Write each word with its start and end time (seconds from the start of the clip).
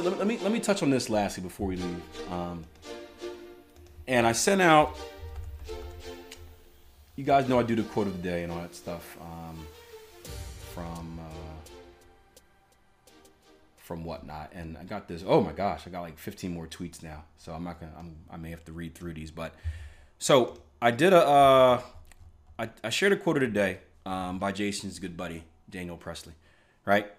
Lastly, 0.00 0.18
let 0.18 0.26
me, 0.26 0.34
let 0.34 0.38
me 0.38 0.44
let 0.44 0.52
me 0.52 0.60
touch 0.60 0.82
on 0.82 0.90
this 0.90 1.10
lastly 1.10 1.42
before 1.42 1.66
we 1.66 1.76
leave. 1.76 2.02
Um, 2.30 2.64
and 4.06 4.26
I 4.26 4.32
sent 4.32 4.62
out. 4.62 4.96
You 7.16 7.24
guys 7.24 7.48
know 7.48 7.58
I 7.58 7.62
do 7.62 7.76
the 7.76 7.82
quote 7.82 8.06
of 8.06 8.16
the 8.16 8.22
day 8.22 8.42
and 8.42 8.52
all 8.52 8.60
that 8.60 8.74
stuff 8.74 9.18
um, 9.20 9.66
from 10.72 11.20
uh, 11.20 11.68
from 13.76 14.04
whatnot, 14.04 14.52
and 14.54 14.78
I 14.78 14.84
got 14.84 15.06
this. 15.06 15.22
Oh 15.26 15.42
my 15.42 15.52
gosh, 15.52 15.86
I 15.86 15.90
got 15.90 16.00
like 16.00 16.18
15 16.18 16.52
more 16.52 16.66
tweets 16.66 17.02
now, 17.02 17.24
so 17.36 17.52
I'm 17.52 17.64
not 17.64 17.78
gonna. 17.78 17.92
I'm, 17.98 18.16
i 18.30 18.36
may 18.38 18.50
have 18.50 18.64
to 18.66 18.72
read 18.72 18.94
through 18.94 19.14
these, 19.14 19.30
but 19.30 19.54
so 20.18 20.60
I 20.80 20.92
did 20.92 21.12
a. 21.12 21.26
Uh, 21.26 21.82
I, 22.58 22.70
I 22.84 22.90
shared 22.90 23.12
a 23.12 23.16
quote 23.16 23.36
of 23.36 23.42
the 23.42 23.48
day 23.48 23.78
um, 24.06 24.38
by 24.38 24.52
Jason's 24.52 24.98
good 24.98 25.16
buddy 25.16 25.44
Daniel 25.68 25.98
Priestley, 25.98 26.34
right? 26.86 27.10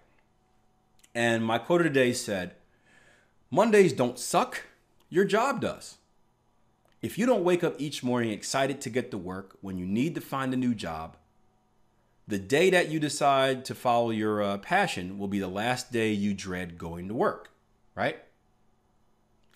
And 1.13 1.45
my 1.45 1.57
quote 1.57 1.81
of 1.81 1.85
the 1.85 1.93
day 1.93 2.13
said, 2.13 2.55
Mondays 3.53 3.91
don't 3.91 4.17
suck, 4.17 4.63
your 5.09 5.25
job 5.25 5.59
does. 5.59 5.97
If 7.01 7.17
you 7.17 7.25
don't 7.25 7.43
wake 7.43 7.65
up 7.65 7.75
each 7.77 8.01
morning 8.01 8.31
excited 8.31 8.79
to 8.79 8.89
get 8.89 9.11
to 9.11 9.17
work 9.17 9.57
when 9.59 9.77
you 9.77 9.85
need 9.85 10.15
to 10.15 10.21
find 10.21 10.53
a 10.53 10.57
new 10.57 10.73
job, 10.73 11.17
the 12.25 12.39
day 12.39 12.69
that 12.69 12.87
you 12.87 12.97
decide 12.97 13.65
to 13.65 13.75
follow 13.75 14.11
your 14.11 14.41
uh, 14.41 14.57
passion 14.59 15.19
will 15.19 15.27
be 15.27 15.39
the 15.39 15.49
last 15.49 15.91
day 15.91 16.13
you 16.13 16.33
dread 16.33 16.77
going 16.77 17.09
to 17.09 17.13
work, 17.13 17.49
right? 17.93 18.23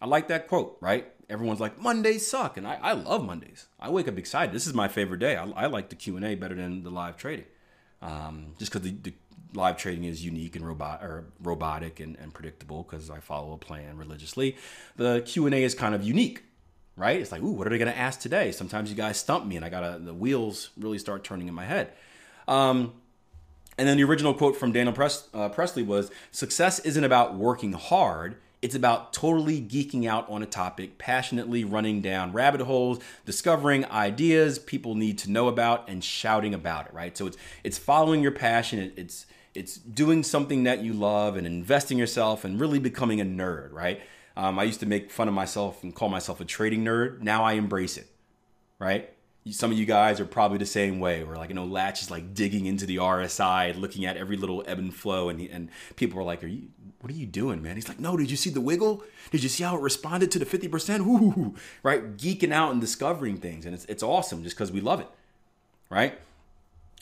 I 0.01 0.07
like 0.07 0.27
that 0.27 0.49
quote, 0.49 0.77
right? 0.81 1.07
Everyone's 1.29 1.61
like, 1.61 1.79
Mondays 1.79 2.27
suck. 2.27 2.57
And 2.57 2.67
I, 2.67 2.77
I 2.81 2.91
love 2.91 3.23
Mondays. 3.23 3.67
I 3.79 3.89
wake 3.91 4.09
up 4.09 4.17
excited. 4.17 4.53
This 4.53 4.67
is 4.67 4.73
my 4.73 4.89
favorite 4.89 5.19
day. 5.19 5.38
I, 5.38 5.45
I 5.51 5.66
like 5.67 5.88
the 5.88 5.95
Q&A 5.95 6.35
better 6.35 6.55
than 6.55 6.83
the 6.83 6.89
live 6.89 7.16
trading. 7.16 7.45
Um, 8.01 8.55
just 8.59 8.73
because 8.73 8.85
the, 8.85 8.91
the 8.91 9.13
live 9.56 9.78
trading 9.78 10.03
is 10.03 10.23
unique 10.23 10.56
and 10.56 10.66
robot 10.66 11.02
or 11.03 11.25
robotic 11.42 12.00
and, 12.00 12.17
and 12.17 12.34
predictable 12.34 12.84
because 12.84 13.09
I 13.09 13.20
follow 13.20 13.53
a 13.53 13.58
plan 13.58 13.97
religiously. 13.97 14.58
The 14.95 15.22
Q 15.25 15.45
and 15.45 15.56
A 15.56 15.64
is 15.64 15.73
kind 15.73 15.95
of 15.95 16.03
unique, 16.03 16.44
right? 16.97 17.20
It's 17.20 17.31
like, 17.31 17.42
ooh, 17.42 17.52
what 17.52 17.67
are 17.67 17.70
they 17.70 17.78
going 17.78 17.92
to 17.92 17.97
ask 17.97 18.20
today? 18.20 18.52
Sometimes 18.52 18.90
you 18.90 18.96
guys 18.96 19.18
stump 19.18 19.46
me, 19.46 19.56
and 19.56 19.66
I 19.66 19.69
gotta 19.69 20.00
the 20.00 20.13
wheels 20.13 20.72
really 20.78 20.97
start 20.97 21.24
turning 21.24 21.47
in 21.47 21.53
my 21.53 21.66
head. 21.66 21.91
Um, 22.47 22.94
and 23.78 23.88
then 23.88 23.97
the 23.97 24.03
original 24.03 24.34
quote 24.34 24.56
from 24.56 24.72
Daniel 24.72 24.94
Pres- 24.94 25.28
uh, 25.34 25.50
Priestley 25.50 25.84
was, 25.84 26.12
"Success 26.31 26.79
isn't 26.79 27.03
about 27.03 27.35
working 27.35 27.74
hard." 27.74 28.38
It's 28.62 28.74
about 28.74 29.13
totally 29.13 29.62
geeking 29.62 30.08
out 30.08 30.28
on 30.28 30.41
a 30.41 30.47
topic, 30.47 30.97
passionately 30.97 31.63
running 31.63 32.02
down 32.02 32.31
rabbit 32.31 32.62
holes, 32.62 33.00
discovering 33.24 33.85
ideas 33.91 34.58
people 34.58 34.96
need 34.96 35.19
to 35.19 35.29
know 35.29 35.47
about, 35.47 35.88
and 35.88 36.03
shouting 36.03 36.53
about 36.53 36.88
it. 36.88 36.94
Right. 36.94 37.16
So 37.18 37.28
it's 37.28 37.38
it's 37.63 37.78
following 37.78 38.24
your 38.24 38.31
passion. 38.31 38.91
It's 38.96 39.28
it's 39.55 39.77
doing 39.77 40.21
something 40.21 40.63
that 40.63 40.83
you 40.83 40.93
love 40.93 41.38
and 41.38 41.47
investing 41.47 41.97
yourself 41.97 42.43
and 42.43 42.59
really 42.59 42.79
becoming 42.79 43.21
a 43.21 43.25
nerd, 43.25 43.71
right? 43.71 44.01
Um, 44.38 44.59
I 44.59 44.63
used 44.63 44.81
to 44.81 44.85
make 44.85 45.11
fun 45.11 45.27
of 45.27 45.33
myself 45.33 45.81
and 45.81 45.95
call 45.95 46.09
myself 46.09 46.41
a 46.41 46.45
trading 46.45 46.83
nerd. 46.83 47.21
Now 47.21 47.43
I 47.43 47.53
embrace 47.53 47.97
it, 47.97 48.07
right? 48.79 49.11
Some 49.51 49.71
of 49.71 49.77
you 49.77 49.85
guys 49.85 50.19
are 50.19 50.25
probably 50.25 50.57
the 50.57 50.66
same 50.66 50.99
way, 50.99 51.23
where 51.23 51.38
like 51.38 51.49
you 51.49 51.55
know, 51.55 51.66
Latch 51.66 52.01
is 52.01 52.09
like 52.09 52.33
digging 52.33 52.66
into 52.66 52.88
the 52.88 52.97
RSI, 52.97 53.79
looking 53.79 54.03
at 54.05 54.17
every 54.17 54.38
little 54.38 54.63
ebb 54.66 54.79
and 54.79 54.93
flow, 54.93 55.29
and 55.29 55.39
and 55.39 55.69
people 55.95 56.19
are 56.19 56.23
like, 56.23 56.43
"Are 56.43 56.47
you? 56.47 56.69
What 56.99 57.13
are 57.13 57.16
you 57.16 57.27
doing, 57.27 57.61
man?" 57.61 57.75
He's 57.75 57.87
like, 57.87 57.99
"No, 57.99 58.17
did 58.17 58.31
you 58.31 58.37
see 58.37 58.49
the 58.49 58.59
wiggle? 58.59 59.03
Did 59.29 59.43
you 59.43 59.49
see 59.49 59.63
how 59.63 59.77
it 59.77 59.81
responded 59.81 60.31
to 60.31 60.39
the 60.39 60.45
fifty 60.45 60.67
percent? 60.67 61.03
Right? 61.83 62.17
Geeking 62.17 62.51
out 62.51 62.72
and 62.72 62.81
discovering 62.81 63.37
things, 63.37 63.67
and 63.67 63.75
it's 63.75 63.85
it's 63.85 64.01
awesome 64.01 64.41
just 64.41 64.55
because 64.55 64.72
we 64.72 64.81
love 64.81 64.99
it, 64.99 65.07
right?" 65.91 66.17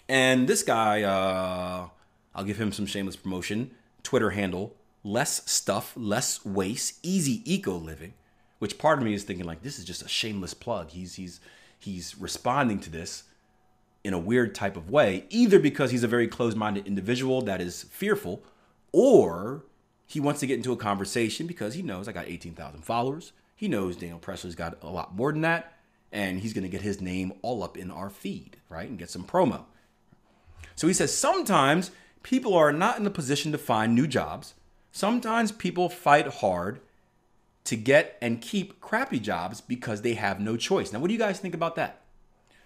And 0.10 0.46
this 0.46 0.64
guy, 0.64 1.04
uh, 1.04 1.88
I'll 2.36 2.44
give 2.44 2.60
him 2.60 2.72
some 2.72 2.86
shameless 2.86 3.16
promotion. 3.16 3.72
Twitter 4.02 4.32
handle 4.32 4.76
less 5.04 5.50
stuff, 5.50 5.94
less 5.96 6.44
waste, 6.46 7.00
easy 7.04 7.42
eco 7.46 7.76
living. 7.76 8.14
Which 8.60 8.78
part 8.78 9.00
of 9.00 9.06
me 9.06 9.14
is 9.14 9.24
thinking 9.24 9.46
like 9.46 9.62
this 9.62 9.78
is 9.78 9.86
just 9.86 10.04
a 10.04 10.08
shameless 10.08 10.54
plug. 10.54 10.92
He's 10.92 11.16
he's 11.16 11.40
he's 11.78 12.18
responding 12.18 12.80
to 12.82 12.90
this 12.90 13.24
in 14.04 14.14
a 14.14 14.20
weird 14.20 14.56
type 14.56 14.78
of 14.78 14.90
way, 14.90 15.26
either 15.30 15.60
because 15.60 15.92
he's 15.92 16.04
a 16.04 16.10
very 16.10 16.28
closed-minded 16.28 16.86
individual 16.86 17.42
that 17.42 17.62
is 17.62 17.84
fearful, 17.84 18.44
or 18.92 19.64
he 20.06 20.20
wants 20.20 20.42
to 20.42 20.48
get 20.48 20.58
into 20.58 20.74
a 20.74 20.78
conversation 20.78 21.48
because 21.48 21.74
he 21.74 21.82
knows 21.82 22.08
I 22.08 22.12
got 22.12 22.28
18,000 22.28 22.82
followers. 22.82 23.32
He 23.56 23.70
knows 23.70 23.96
Daniel 23.96 24.20
Priestley's 24.20 24.56
got 24.56 24.78
a 24.82 24.90
lot 24.90 25.16
more 25.16 25.32
than 25.32 25.42
that, 25.42 25.74
and 26.12 26.40
he's 26.40 26.54
going 26.54 26.64
to 26.64 26.70
get 26.70 26.82
his 26.82 27.00
name 27.00 27.34
all 27.42 27.64
up 27.64 27.78
in 27.78 27.92
our 27.92 28.10
feed, 28.10 28.58
right? 28.68 28.90
And 28.90 29.00
get 29.00 29.10
some 29.10 29.24
promo. 29.24 29.64
So 30.76 30.88
he 30.88 30.94
says 30.94 31.16
sometimes 31.16 31.92
people 32.24 32.56
are 32.56 32.72
not 32.72 32.98
in 32.98 33.06
a 33.06 33.12
position 33.12 33.52
to 33.52 33.58
find 33.58 33.94
new 33.94 34.08
jobs. 34.08 34.56
Sometimes 34.92 35.52
people 35.52 35.90
fight 35.90 36.28
hard 36.28 36.80
to 37.66 37.76
get 37.76 38.18
and 38.22 38.42
keep 38.42 38.82
crappy 38.82 39.20
jobs 39.20 39.62
because 39.62 40.02
they 40.02 40.16
have 40.16 40.40
no 40.40 40.58
choice. 40.58 40.92
Now, 40.92 41.00
what 41.00 41.08
do 41.08 41.14
you 41.14 41.20
guys 41.20 41.40
think 41.40 41.54
about 41.54 41.76
that? 41.76 42.02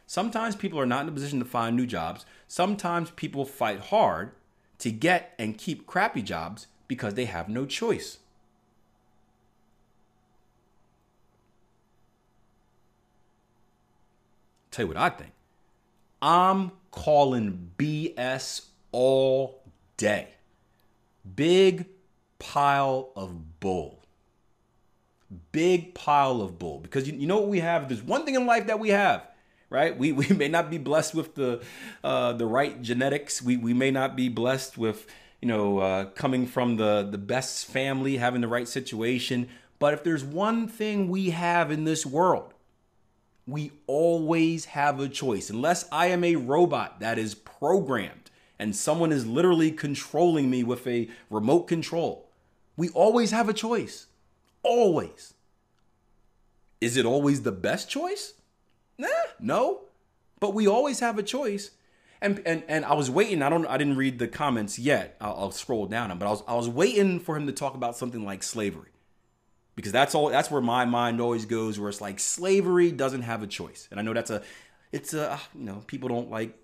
Sometimes 0.06 0.56
people 0.56 0.80
are 0.80 0.86
not 0.86 1.04
in 1.04 1.10
a 1.10 1.12
position 1.12 1.40
to 1.40 1.46
find 1.46 1.76
new 1.76 1.86
jobs. 1.86 2.26
Sometimes 2.48 3.12
people 3.12 3.46
fight 3.46 3.80
hard 3.80 4.32
to 4.80 4.92
get 4.92 5.34
and 5.38 5.58
keep 5.58 5.86
crappy 5.86 6.22
jobs 6.22 6.68
because 6.88 7.16
they 7.16 7.26
have 7.26 7.50
no 7.50 7.66
choice. 7.66 8.20
Tell 14.72 14.86
you 14.86 14.90
what 14.90 14.98
I 14.98 15.10
think. 15.10 15.32
I'm 16.22 16.72
calling 16.92 17.72
BS 17.78 18.67
all 18.92 19.64
day. 19.98 20.30
Big 21.36 21.88
pile 22.40 23.12
of 23.16 23.60
bull. 23.60 24.04
Big 25.52 25.94
pile 25.94 26.42
of 26.42 26.58
bull. 26.58 26.80
Because 26.80 27.08
you, 27.08 27.16
you 27.16 27.28
know 27.28 27.40
what 27.40 27.50
we 27.50 27.60
have? 27.60 27.90
There's 27.90 28.04
one 28.04 28.26
thing 28.26 28.36
in 28.36 28.46
life 28.46 28.68
that 28.68 28.80
we 28.80 28.90
have, 28.90 29.28
right? 29.70 29.98
We, 29.98 30.12
we 30.14 30.28
may 30.30 30.48
not 30.48 30.70
be 30.70 30.78
blessed 30.78 31.16
with 31.16 31.36
the 31.36 31.64
uh, 32.04 32.34
the 32.34 32.46
right 32.46 32.82
genetics. 32.82 33.42
We, 33.42 33.58
we 33.58 33.74
may 33.74 33.92
not 33.92 34.16
be 34.16 34.30
blessed 34.30 34.78
with, 34.78 35.08
you 35.42 35.48
know, 35.48 35.80
uh, 35.80 36.06
coming 36.06 36.46
from 36.46 36.78
the, 36.78 37.08
the 37.10 37.18
best 37.18 37.66
family, 37.66 38.18
having 38.18 38.42
the 38.42 38.48
right 38.48 38.68
situation. 38.68 39.50
But 39.80 39.94
if 39.94 40.04
there's 40.04 40.24
one 40.24 40.68
thing 40.68 41.10
we 41.10 41.32
have 41.32 41.72
in 41.72 41.84
this 41.84 42.06
world, 42.06 42.54
we 43.46 43.72
always 43.86 44.66
have 44.66 45.00
a 45.00 45.08
choice. 45.08 45.50
Unless 45.50 45.88
I 45.92 46.08
am 46.08 46.24
a 46.24 46.36
robot 46.36 47.00
that 47.00 47.18
is 47.18 47.36
programmed 47.36 48.27
and 48.60 48.76
someone 48.76 49.12
is 49.12 49.26
literally 49.26 49.72
controlling 49.72 50.50
me 50.50 50.64
with 50.64 50.86
a 50.88 51.10
remote 51.30 51.64
control. 51.64 52.30
We 52.76 52.90
always 52.90 53.32
have 53.32 53.50
a 53.50 53.54
choice. 53.54 54.08
Always. 54.64 55.34
Is 56.80 56.98
it 56.98 57.06
always 57.06 57.42
the 57.42 57.52
best 57.52 57.90
choice? 57.90 58.34
Nah, 58.98 59.08
no. 59.40 59.82
But 60.40 60.54
we 60.54 60.68
always 60.68 61.00
have 61.00 61.18
a 61.18 61.24
choice. 61.24 61.72
And 62.22 62.42
and 62.46 62.64
and 62.68 62.84
I 62.86 62.94
was 62.94 63.12
waiting. 63.12 63.42
I 63.44 63.50
don't. 63.50 63.66
I 63.68 63.78
didn't 63.78 63.98
read 63.98 64.18
the 64.18 64.28
comments 64.28 64.80
yet. 64.80 65.18
I'll, 65.22 65.36
I'll 65.38 65.52
scroll 65.52 65.86
down. 65.86 66.18
But 66.18 66.28
I 66.28 66.32
was 66.32 66.44
I 66.48 66.56
was 66.56 66.68
waiting 66.68 67.20
for 67.20 67.38
him 67.38 67.46
to 67.46 67.54
talk 67.54 67.76
about 67.76 67.96
something 67.96 68.26
like 68.26 68.42
slavery, 68.42 68.90
because 69.76 69.92
that's 69.92 70.16
all. 70.16 70.30
That's 70.30 70.50
where 70.50 70.62
my 70.62 70.86
mind 70.86 71.22
always 71.22 71.46
goes. 71.46 71.80
Where 71.80 71.90
it's 71.90 72.02
like 72.02 72.20
slavery 72.20 72.92
doesn't 72.92 73.22
have 73.22 73.44
a 73.44 73.48
choice. 73.48 73.88
And 73.92 74.00
I 74.00 74.04
know 74.04 74.14
that's 74.14 74.32
a. 74.32 74.42
It's 74.92 75.14
a. 75.14 75.40
You 75.54 75.66
know, 75.66 75.84
people 75.86 76.10
don't 76.10 76.32
like 76.32 76.58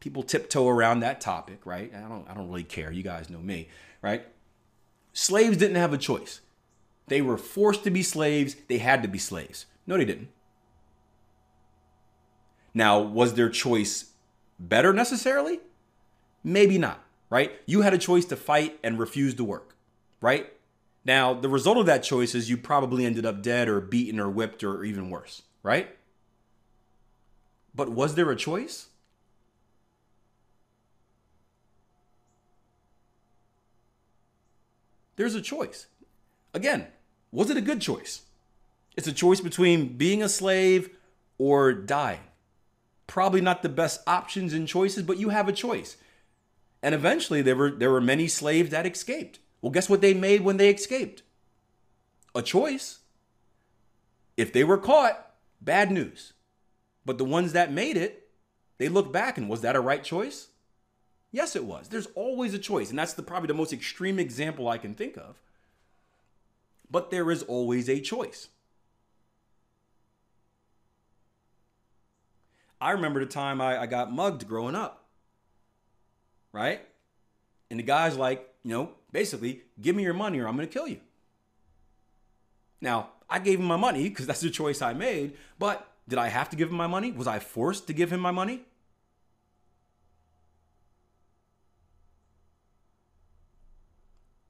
people 0.00 0.22
tiptoe 0.22 0.68
around 0.68 1.00
that 1.00 1.20
topic, 1.20 1.64
right? 1.64 1.92
I 1.94 2.08
don't 2.08 2.28
I 2.28 2.34
don't 2.34 2.48
really 2.48 2.64
care. 2.64 2.90
You 2.90 3.02
guys 3.02 3.30
know 3.30 3.38
me, 3.38 3.68
right? 4.02 4.26
Slaves 5.12 5.56
didn't 5.56 5.76
have 5.76 5.92
a 5.92 5.98
choice. 5.98 6.40
They 7.06 7.20
were 7.20 7.36
forced 7.36 7.84
to 7.84 7.90
be 7.90 8.02
slaves. 8.02 8.56
They 8.68 8.78
had 8.78 9.02
to 9.02 9.08
be 9.08 9.18
slaves. 9.18 9.66
No, 9.86 9.96
they 9.96 10.04
didn't. 10.04 10.28
Now, 12.72 13.00
was 13.00 13.34
their 13.34 13.48
choice 13.48 14.12
better 14.58 14.92
necessarily? 14.92 15.60
Maybe 16.44 16.78
not, 16.78 17.02
right? 17.28 17.52
You 17.66 17.80
had 17.80 17.94
a 17.94 17.98
choice 17.98 18.24
to 18.26 18.36
fight 18.36 18.78
and 18.84 18.98
refuse 18.98 19.34
to 19.34 19.44
work, 19.44 19.74
right? 20.20 20.52
Now, 21.04 21.34
the 21.34 21.48
result 21.48 21.78
of 21.78 21.86
that 21.86 22.04
choice 22.04 22.34
is 22.34 22.48
you 22.48 22.56
probably 22.56 23.04
ended 23.04 23.26
up 23.26 23.42
dead 23.42 23.68
or 23.68 23.80
beaten 23.80 24.20
or 24.20 24.30
whipped 24.30 24.62
or 24.62 24.84
even 24.84 25.10
worse, 25.10 25.42
right? 25.64 25.88
But 27.74 27.88
was 27.90 28.14
there 28.14 28.30
a 28.30 28.36
choice? 28.36 28.89
There's 35.20 35.34
a 35.34 35.42
choice. 35.42 35.86
Again, 36.54 36.86
was 37.30 37.50
it 37.50 37.58
a 37.58 37.60
good 37.60 37.82
choice? 37.82 38.22
It's 38.96 39.06
a 39.06 39.12
choice 39.12 39.42
between 39.42 39.98
being 39.98 40.22
a 40.22 40.30
slave 40.30 40.88
or 41.36 41.74
dying. 41.74 42.22
Probably 43.06 43.42
not 43.42 43.62
the 43.62 43.68
best 43.68 44.00
options 44.06 44.54
and 44.54 44.66
choices, 44.66 45.02
but 45.02 45.18
you 45.18 45.28
have 45.28 45.46
a 45.46 45.52
choice. 45.52 45.98
And 46.82 46.94
eventually 46.94 47.42
there 47.42 47.54
were 47.54 47.70
there 47.70 47.90
were 47.90 48.00
many 48.00 48.28
slaves 48.28 48.70
that 48.70 48.86
escaped. 48.86 49.40
Well, 49.60 49.70
guess 49.70 49.90
what 49.90 50.00
they 50.00 50.14
made 50.14 50.40
when 50.40 50.56
they 50.56 50.70
escaped? 50.70 51.22
A 52.34 52.40
choice. 52.40 53.00
If 54.38 54.54
they 54.54 54.64
were 54.64 54.78
caught, 54.78 55.32
bad 55.60 55.92
news. 55.92 56.32
But 57.04 57.18
the 57.18 57.26
ones 57.26 57.52
that 57.52 57.70
made 57.70 57.98
it, 57.98 58.30
they 58.78 58.88
look 58.88 59.12
back 59.12 59.36
and 59.36 59.50
was 59.50 59.60
that 59.60 59.76
a 59.76 59.80
right 59.80 60.02
choice? 60.02 60.48
Yes, 61.32 61.54
it 61.54 61.64
was. 61.64 61.88
There's 61.88 62.08
always 62.14 62.54
a 62.54 62.58
choice, 62.58 62.90
and 62.90 62.98
that's 62.98 63.12
the 63.12 63.22
probably 63.22 63.46
the 63.46 63.54
most 63.54 63.72
extreme 63.72 64.18
example 64.18 64.68
I 64.68 64.78
can 64.78 64.94
think 64.94 65.16
of. 65.16 65.40
But 66.90 67.10
there 67.10 67.30
is 67.30 67.42
always 67.44 67.88
a 67.88 68.00
choice. 68.00 68.48
I 72.80 72.92
remember 72.92 73.20
the 73.20 73.26
time 73.26 73.60
I, 73.60 73.82
I 73.82 73.86
got 73.86 74.12
mugged 74.12 74.48
growing 74.48 74.74
up. 74.74 75.04
Right? 76.52 76.80
And 77.70 77.78
the 77.78 77.84
guy's 77.84 78.16
like, 78.16 78.48
you 78.64 78.72
know, 78.72 78.90
basically, 79.12 79.62
give 79.80 79.94
me 79.94 80.02
your 80.02 80.14
money 80.14 80.40
or 80.40 80.48
I'm 80.48 80.56
going 80.56 80.66
to 80.66 80.72
kill 80.72 80.88
you. 80.88 81.00
Now, 82.80 83.10
I 83.28 83.38
gave 83.38 83.60
him 83.60 83.66
my 83.66 83.76
money 83.76 84.08
because 84.08 84.26
that's 84.26 84.40
the 84.40 84.50
choice 84.50 84.82
I 84.82 84.94
made, 84.94 85.36
but 85.58 85.86
did 86.08 86.18
I 86.18 86.28
have 86.28 86.48
to 86.50 86.56
give 86.56 86.70
him 86.70 86.76
my 86.76 86.88
money? 86.88 87.12
Was 87.12 87.28
I 87.28 87.38
forced 87.38 87.86
to 87.86 87.92
give 87.92 88.12
him 88.12 88.18
my 88.18 88.32
money? 88.32 88.62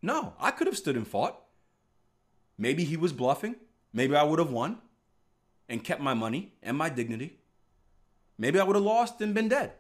No, 0.03 0.35
I 0.41 0.51
could 0.51 0.67
have 0.67 0.77
stood 0.77 0.97
and 0.97 1.07
fought. 1.07 1.41
Maybe 2.57 2.85
he 2.85 2.97
was 2.97 3.13
bluffing. 3.13 3.57
Maybe 3.93 4.15
I 4.15 4.23
would 4.23 4.39
have 4.39 4.51
won 4.51 4.79
and 5.69 5.85
kept 5.85 6.01
my 6.01 6.15
money 6.15 6.53
and 6.63 6.77
my 6.77 6.89
dignity. 6.89 7.39
Maybe 8.39 8.59
I 8.59 8.65
would 8.65 8.77
have 8.77 8.85
lost 8.85 9.21
and 9.21 9.35
been 9.35 9.49
dead. 9.49 9.73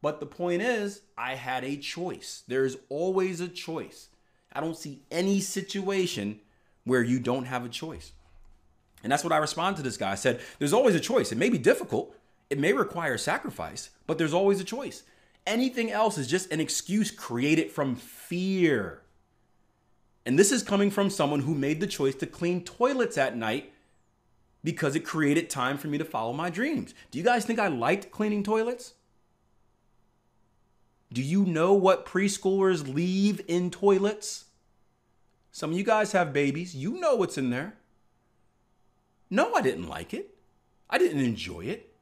But 0.00 0.20
the 0.20 0.26
point 0.26 0.62
is, 0.62 1.02
I 1.16 1.34
had 1.34 1.64
a 1.64 1.76
choice. 1.76 2.42
There's 2.48 2.76
always 2.88 3.40
a 3.40 3.48
choice. 3.48 4.08
I 4.52 4.60
don't 4.60 4.76
see 4.76 5.02
any 5.10 5.40
situation 5.40 6.40
where 6.84 7.02
you 7.02 7.20
don't 7.20 7.44
have 7.44 7.64
a 7.64 7.68
choice. 7.68 8.12
And 9.02 9.10
that's 9.10 9.24
what 9.24 9.32
I 9.32 9.38
respond 9.38 9.76
to 9.76 9.82
this 9.82 9.96
guy. 9.96 10.12
I 10.12 10.16
said, 10.16 10.40
There's 10.58 10.72
always 10.72 10.94
a 10.94 11.00
choice. 11.00 11.32
It 11.32 11.38
may 11.38 11.48
be 11.48 11.58
difficult, 11.58 12.14
it 12.50 12.58
may 12.58 12.72
require 12.72 13.16
sacrifice, 13.16 13.90
but 14.06 14.18
there's 14.18 14.34
always 14.34 14.60
a 14.60 14.64
choice. 14.64 15.04
Anything 15.46 15.90
else 15.90 16.18
is 16.18 16.28
just 16.28 16.52
an 16.52 16.60
excuse 16.60 17.10
created 17.10 17.70
from 17.70 17.96
fear. 17.96 19.01
And 20.24 20.38
this 20.38 20.52
is 20.52 20.62
coming 20.62 20.90
from 20.90 21.10
someone 21.10 21.40
who 21.40 21.54
made 21.54 21.80
the 21.80 21.86
choice 21.86 22.14
to 22.16 22.26
clean 22.26 22.62
toilets 22.64 23.18
at 23.18 23.36
night 23.36 23.72
because 24.62 24.94
it 24.94 25.00
created 25.00 25.50
time 25.50 25.76
for 25.76 25.88
me 25.88 25.98
to 25.98 26.04
follow 26.04 26.32
my 26.32 26.48
dreams. 26.48 26.94
Do 27.10 27.18
you 27.18 27.24
guys 27.24 27.44
think 27.44 27.58
I 27.58 27.68
liked 27.68 28.12
cleaning 28.12 28.42
toilets? 28.42 28.94
Do 31.12 31.20
you 31.20 31.44
know 31.44 31.74
what 31.74 32.06
preschoolers 32.06 32.92
leave 32.92 33.42
in 33.48 33.70
toilets? 33.70 34.46
Some 35.50 35.72
of 35.72 35.76
you 35.76 35.84
guys 35.84 36.12
have 36.12 36.32
babies. 36.32 36.74
You 36.74 36.98
know 36.98 37.16
what's 37.16 37.36
in 37.36 37.50
there. 37.50 37.74
No, 39.28 39.54
I 39.54 39.60
didn't 39.60 39.88
like 39.88 40.14
it. 40.14 40.34
I 40.88 40.98
didn't 40.98 41.20
enjoy 41.20 41.62
it. 41.62 41.92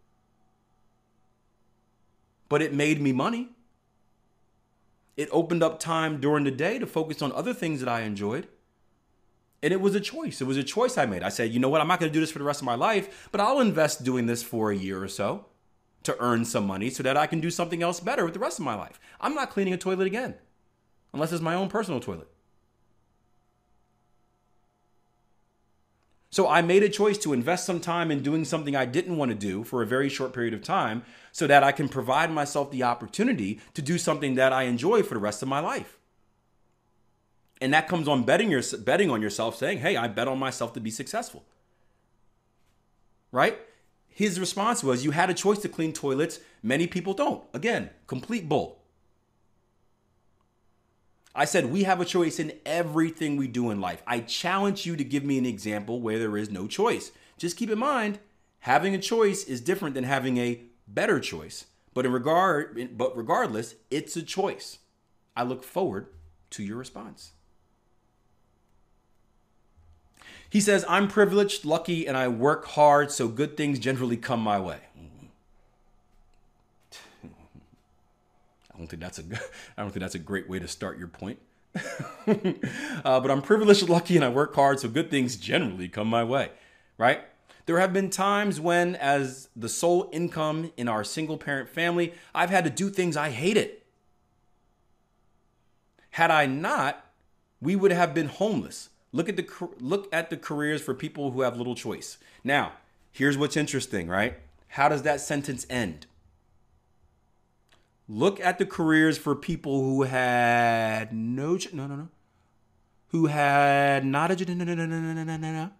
But 2.49 2.62
it 2.62 2.75
made 2.75 3.00
me 3.00 3.12
money. 3.12 3.50
It 5.20 5.28
opened 5.32 5.62
up 5.62 5.78
time 5.78 6.19
during 6.19 6.44
the 6.44 6.50
day 6.50 6.78
to 6.78 6.87
focus 6.87 7.20
on 7.20 7.31
other 7.32 7.52
things 7.52 7.81
that 7.81 7.90
I 7.90 8.00
enjoyed. 8.00 8.49
And 9.62 9.70
it 9.70 9.78
was 9.82 9.94
a 9.94 10.00
choice. 10.00 10.40
It 10.40 10.46
was 10.46 10.56
a 10.56 10.64
choice 10.64 10.96
I 10.96 11.05
made. 11.05 11.22
I 11.22 11.28
said, 11.28 11.52
you 11.52 11.61
know 11.61 11.69
what? 11.69 11.82
I'm 11.82 11.88
not 11.88 12.00
going 12.00 12.11
to 12.11 12.14
do 12.14 12.20
this 12.20 12.32
for 12.32 12.38
the 12.38 12.44
rest 12.46 12.62
of 12.62 12.64
my 12.64 12.75
life, 12.75 13.28
but 13.31 13.38
I'll 13.38 13.61
invest 13.61 14.02
doing 14.02 14.25
this 14.25 14.43
for 14.43 14.70
a 14.70 14.75
year 14.75 15.02
or 15.02 15.08
so 15.08 15.44
to 16.05 16.17
earn 16.20 16.46
some 16.46 16.67
money 16.67 16.88
so 16.88 17.02
that 17.02 17.19
I 17.19 17.26
can 17.26 17.38
do 17.38 17.50
something 17.50 17.82
else 17.82 18.00
better 18.00 18.25
with 18.25 18.32
the 18.32 18.40
rest 18.40 18.58
of 18.58 18.64
my 18.64 18.75
life. 18.75 18.99
I'm 19.20 19.34
not 19.34 19.50
cleaning 19.50 19.75
a 19.75 19.76
toilet 19.76 20.06
again 20.06 20.37
unless 21.12 21.32
it's 21.32 21.43
my 21.43 21.55
own 21.55 21.69
personal 21.69 22.00
toilet. 22.00 22.29
So 26.30 26.48
I 26.48 26.62
made 26.62 26.84
a 26.84 26.88
choice 26.88 27.18
to 27.18 27.32
invest 27.32 27.66
some 27.66 27.80
time 27.80 28.12
in 28.12 28.22
doing 28.22 28.44
something 28.44 28.76
I 28.76 28.84
didn't 28.84 29.16
want 29.16 29.32
to 29.32 29.36
do 29.36 29.64
for 29.64 29.82
a 29.82 29.86
very 29.86 30.08
short 30.08 30.32
period 30.32 30.54
of 30.54 30.62
time 30.62 31.02
so 31.32 31.48
that 31.48 31.64
I 31.64 31.72
can 31.72 31.88
provide 31.88 32.30
myself 32.30 32.70
the 32.70 32.84
opportunity 32.84 33.60
to 33.74 33.82
do 33.82 33.98
something 33.98 34.36
that 34.36 34.52
I 34.52 34.62
enjoy 34.62 35.02
for 35.02 35.14
the 35.14 35.20
rest 35.20 35.42
of 35.42 35.48
my 35.48 35.58
life. 35.58 35.98
And 37.60 37.74
that 37.74 37.88
comes 37.88 38.06
on 38.06 38.22
betting 38.22 38.50
your 38.50 38.62
betting 38.78 39.10
on 39.10 39.20
yourself 39.20 39.56
saying, 39.56 39.78
"Hey, 39.78 39.96
I 39.96 40.06
bet 40.06 40.28
on 40.28 40.38
myself 40.38 40.72
to 40.74 40.80
be 40.80 40.90
successful." 40.90 41.44
Right? 43.32 43.58
His 44.08 44.40
response 44.40 44.82
was, 44.82 45.04
"You 45.04 45.10
had 45.10 45.30
a 45.30 45.34
choice 45.34 45.58
to 45.60 45.68
clean 45.68 45.92
toilets. 45.92 46.40
Many 46.62 46.86
people 46.86 47.12
don't." 47.12 47.44
Again, 47.52 47.90
complete 48.06 48.48
bull. 48.48 48.79
I 51.34 51.44
said, 51.44 51.66
we 51.66 51.84
have 51.84 52.00
a 52.00 52.04
choice 52.04 52.38
in 52.40 52.52
everything 52.66 53.36
we 53.36 53.46
do 53.46 53.70
in 53.70 53.80
life. 53.80 54.02
I 54.06 54.20
challenge 54.20 54.84
you 54.84 54.96
to 54.96 55.04
give 55.04 55.24
me 55.24 55.38
an 55.38 55.46
example 55.46 56.00
where 56.00 56.18
there 56.18 56.36
is 56.36 56.50
no 56.50 56.66
choice. 56.66 57.12
Just 57.38 57.56
keep 57.56 57.70
in 57.70 57.78
mind, 57.78 58.18
having 58.60 58.94
a 58.94 58.98
choice 58.98 59.44
is 59.44 59.60
different 59.60 59.94
than 59.94 60.04
having 60.04 60.38
a 60.38 60.62
better 60.88 61.20
choice. 61.20 61.66
But 61.94 62.06
in 62.06 62.12
regard 62.12 62.96
but 62.96 63.16
regardless, 63.16 63.76
it's 63.90 64.16
a 64.16 64.22
choice. 64.22 64.78
I 65.36 65.44
look 65.44 65.62
forward 65.62 66.08
to 66.50 66.62
your 66.62 66.76
response. 66.76 67.32
He 70.50 70.60
says, 70.60 70.84
I'm 70.88 71.06
privileged, 71.06 71.64
lucky, 71.64 72.08
and 72.08 72.16
I 72.16 72.26
work 72.26 72.66
hard, 72.66 73.12
so 73.12 73.28
good 73.28 73.56
things 73.56 73.78
generally 73.78 74.16
come 74.16 74.40
my 74.40 74.58
way. 74.58 74.80
Don't 78.80 78.88
think 78.88 79.02
that's 79.02 79.18
a 79.18 79.22
I 79.76 79.82
don't 79.82 79.92
think 79.92 80.00
that's 80.00 80.14
a 80.14 80.20
great 80.20 80.49
way 80.49 80.58
to 80.58 80.66
start 80.66 80.99
your 80.99 81.08
point. 81.08 81.38
uh, 82.26 83.20
but 83.20 83.30
I'm 83.30 83.42
privileged, 83.42 83.88
lucky, 83.88 84.16
and 84.16 84.25
I 84.25 84.28
work 84.28 84.54
hard, 84.54 84.80
so 84.80 84.88
good 84.88 85.10
things 85.10 85.37
generally 85.37 85.88
come 85.88 86.08
my 86.08 86.25
way, 86.25 86.50
right? 86.99 87.20
There 87.66 87.78
have 87.78 87.92
been 87.92 88.10
times 88.10 88.58
when, 88.58 88.96
as 88.96 89.49
the 89.54 89.68
sole 89.68 90.08
income 90.12 90.72
in 90.76 90.88
our 90.88 91.04
single 91.04 91.38
parent 91.38 91.68
family, 91.68 92.14
I've 92.34 92.50
had 92.50 92.64
to 92.64 92.70
do 92.70 92.90
things 92.90 93.16
I 93.16 93.30
hated. 93.30 93.70
Had 96.12 96.32
I 96.32 96.46
not, 96.46 97.04
we 97.60 97.76
would 97.76 97.92
have 97.92 98.14
been 98.14 98.26
homeless. 98.26 98.88
Look 99.12 99.28
at 99.28 99.37
the 99.37 99.46
look 99.78 100.08
at 100.12 100.30
the 100.30 100.37
careers 100.37 100.82
for 100.82 100.94
people 100.94 101.30
who 101.30 101.42
have 101.42 101.56
little 101.56 101.76
choice. 101.76 102.18
Now, 102.42 102.72
here's 103.12 103.38
what's 103.38 103.56
interesting, 103.56 104.08
right? 104.08 104.38
How 104.68 104.88
does 104.88 105.02
that 105.02 105.20
sentence 105.20 105.66
end? 105.70 106.06
Look 108.12 108.40
at 108.40 108.59
the 108.59 108.67
careers 108.67 109.19
for 109.19 109.37
people 109.37 109.85
who 109.85 110.02
had 110.02 111.12
no 111.12 111.57
no 111.73 111.87
no 111.87 111.95
no 111.95 112.09
who 113.11 113.26
had 113.26 114.05
not 114.05 114.33
a 114.33 114.45
no 114.52 114.64
no 114.64 114.75
no 114.75 114.85
no 114.85 114.99
no 114.99 115.12
no 115.12 115.37
no 115.37 115.37
no. 115.37 115.71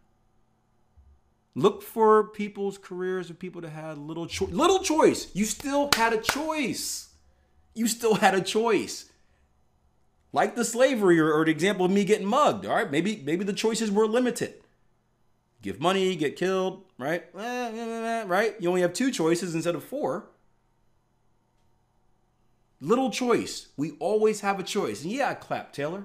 Look 1.57 1.83
for 1.83 2.29
people's 2.29 2.79
careers 2.79 3.31
of 3.31 3.41
people 3.41 3.63
that 3.63 3.71
had 3.71 3.99
little 3.99 4.29
choice. 4.29 4.51
Little 4.53 4.79
choice. 4.79 5.35
You 5.35 5.45
still 5.45 5.91
had 5.97 6.13
a 6.13 6.19
choice. 6.19 7.09
You 7.75 7.89
still 7.89 8.15
had 8.15 8.37
a 8.37 8.41
choice. 8.41 9.11
Like 10.33 10.55
the 10.55 10.65
slavery 10.65 11.19
or, 11.19 11.33
or 11.33 11.45
the 11.45 11.51
example 11.51 11.85
of 11.85 11.91
me 11.91 12.05
getting 12.05 12.29
mugged. 12.29 12.65
All 12.65 12.77
right, 12.77 12.89
maybe 12.89 13.21
maybe 13.27 13.43
the 13.43 13.53
choices 13.53 13.91
were 13.91 14.07
limited. 14.07 14.55
Give 15.63 15.81
money, 15.81 16.15
get 16.15 16.37
killed, 16.37 16.85
right? 16.97 17.25
Eh, 17.37 17.41
eh, 17.41 18.21
eh, 18.21 18.25
right? 18.29 18.55
You 18.61 18.69
only 18.69 18.83
have 18.83 18.93
two 18.93 19.11
choices 19.11 19.53
instead 19.53 19.75
of 19.75 19.83
four. 19.83 20.31
Little 22.81 23.11
choice. 23.11 23.69
We 23.77 23.93
always 23.99 24.41
have 24.41 24.59
a 24.59 24.63
choice. 24.63 25.03
And 25.03 25.13
yeah, 25.13 25.29
I 25.31 25.35
clap, 25.35 25.73
Taylor. 25.73 26.05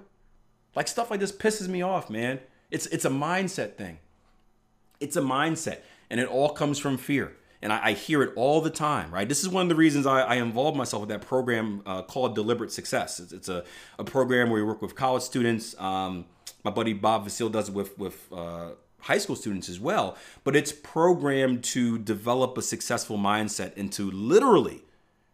Like 0.75 0.88
stuff 0.88 1.10
like 1.10 1.20
this 1.20 1.32
pisses 1.32 1.67
me 1.67 1.82
off, 1.82 2.10
man. 2.10 2.39
It's 2.70 2.86
it's 2.88 3.05
a 3.05 3.10
mindset 3.10 3.75
thing. 3.75 4.00
It's 5.00 5.15
a 5.15 5.22
mindset, 5.22 5.79
and 6.10 6.20
it 6.20 6.27
all 6.27 6.50
comes 6.50 6.79
from 6.79 6.98
fear. 6.98 7.34
and 7.62 7.72
I, 7.72 7.88
I, 7.88 7.91
hear 7.94 8.22
it 8.22 8.32
all 8.36 8.62
the 8.62 8.70
time, 8.70 9.12
right? 9.12 9.27
This 9.27 9.41
is 9.41 9.50
one 9.50 9.63
of 9.63 9.70
the 9.70 9.75
reasons 9.75 10.05
I, 10.05 10.22
I 10.22 10.36
involved 10.36 10.77
myself 10.77 11.01
with 11.01 11.10
that 11.10 11.22
program 11.22 11.82
uh, 11.86 12.01
called 12.03 12.36
Deliberate 12.36 12.72
Success. 12.72 13.20
It's, 13.20 13.34
it's, 13.34 13.50
a, 13.50 13.63
a 13.98 14.03
program 14.03 14.50
where 14.50 14.62
we 14.62 14.67
work 14.67 14.82
with 14.82 14.96
college 14.96 15.24
students. 15.24 15.75
Um, 15.79 16.25
my 16.63 16.72
buddy 16.72 16.94
Bob 16.94 17.24
Vasile 17.24 17.50
does 17.50 17.70
it 17.70 17.75
with, 17.75 17.98
with 17.98 18.27
uh, 18.32 18.72
high 19.00 19.17
school 19.17 19.36
students 19.36 19.70
as 19.70 19.79
well, 19.79 20.17
but 20.44 20.55
it's 20.55 20.72
programmed 20.72 21.63
to 21.63 21.98
develop 21.98 22.58
a 22.58 22.62
successful 22.62 23.17
mindset 23.17 23.75
and 23.77 23.91
to 23.94 24.12
literally, 24.12 24.84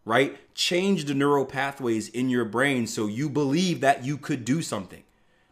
right, 0.06 0.38
change 0.56 1.06
the 1.06 1.14
neural 1.14 1.46
pathways 1.46 2.10
in 2.10 2.30
your 2.30 2.46
brain 2.46 2.88
so 2.88 3.08
you 3.08 3.30
believe 3.30 3.82
that 3.82 4.04
you 4.04 4.18
could 4.18 4.44
do 4.44 4.62
something, 4.62 5.04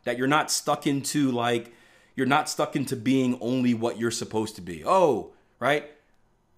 that 0.04 0.18
you're 0.18 0.28
not 0.28 0.52
stuck 0.52 0.88
into 0.88 1.32
like, 1.32 1.74
you're 2.16 2.26
not 2.26 2.50
stuck 2.50 2.76
into 2.76 2.96
being 2.96 3.38
only 3.40 3.74
what 3.74 4.00
you're 4.00 4.12
supposed 4.12 4.56
to 4.56 4.62
be. 4.62 4.84
Oh, 4.86 5.32
right? 5.60 5.92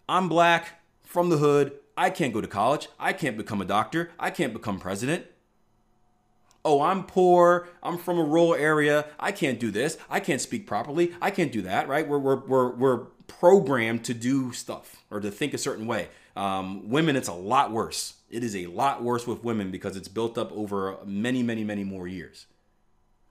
I'm 0.07 0.29
black 0.29 0.81
from 1.03 1.29
the 1.29 1.37
hood. 1.37 1.73
I 1.97 2.09
can't 2.09 2.33
go 2.33 2.41
to 2.41 2.47
college. 2.47 2.87
I 2.99 3.13
can't 3.13 3.37
become 3.37 3.61
a 3.61 3.65
doctor. 3.65 4.11
I 4.17 4.29
can't 4.29 4.53
become 4.53 4.79
president. 4.79 5.25
Oh, 6.63 6.81
I'm 6.81 7.03
poor. 7.03 7.67
I'm 7.81 7.97
from 7.97 8.17
a 8.17 8.23
rural 8.23 8.53
area. 8.53 9.05
I 9.19 9.31
can't 9.31 9.59
do 9.59 9.71
this. 9.71 9.97
I 10.09 10.19
can't 10.19 10.41
speak 10.41 10.67
properly. 10.67 11.13
I 11.21 11.31
can't 11.31 11.51
do 11.51 11.61
that, 11.63 11.87
right? 11.87 12.07
We're, 12.07 12.19
we're, 12.19 12.45
we're, 12.45 12.69
we're 12.69 12.97
programmed 13.27 14.03
to 14.05 14.13
do 14.13 14.51
stuff 14.51 15.03
or 15.09 15.19
to 15.19 15.31
think 15.31 15.53
a 15.53 15.57
certain 15.57 15.87
way. 15.87 16.09
Um, 16.35 16.89
women, 16.89 17.15
it's 17.15 17.27
a 17.27 17.33
lot 17.33 17.71
worse. 17.71 18.15
It 18.29 18.43
is 18.43 18.55
a 18.55 18.67
lot 18.67 19.03
worse 19.03 19.27
with 19.27 19.43
women 19.43 19.71
because 19.71 19.97
it's 19.97 20.07
built 20.07 20.37
up 20.37 20.51
over 20.53 20.97
many, 21.05 21.43
many, 21.43 21.63
many 21.63 21.83
more 21.83 22.07
years. 22.07 22.45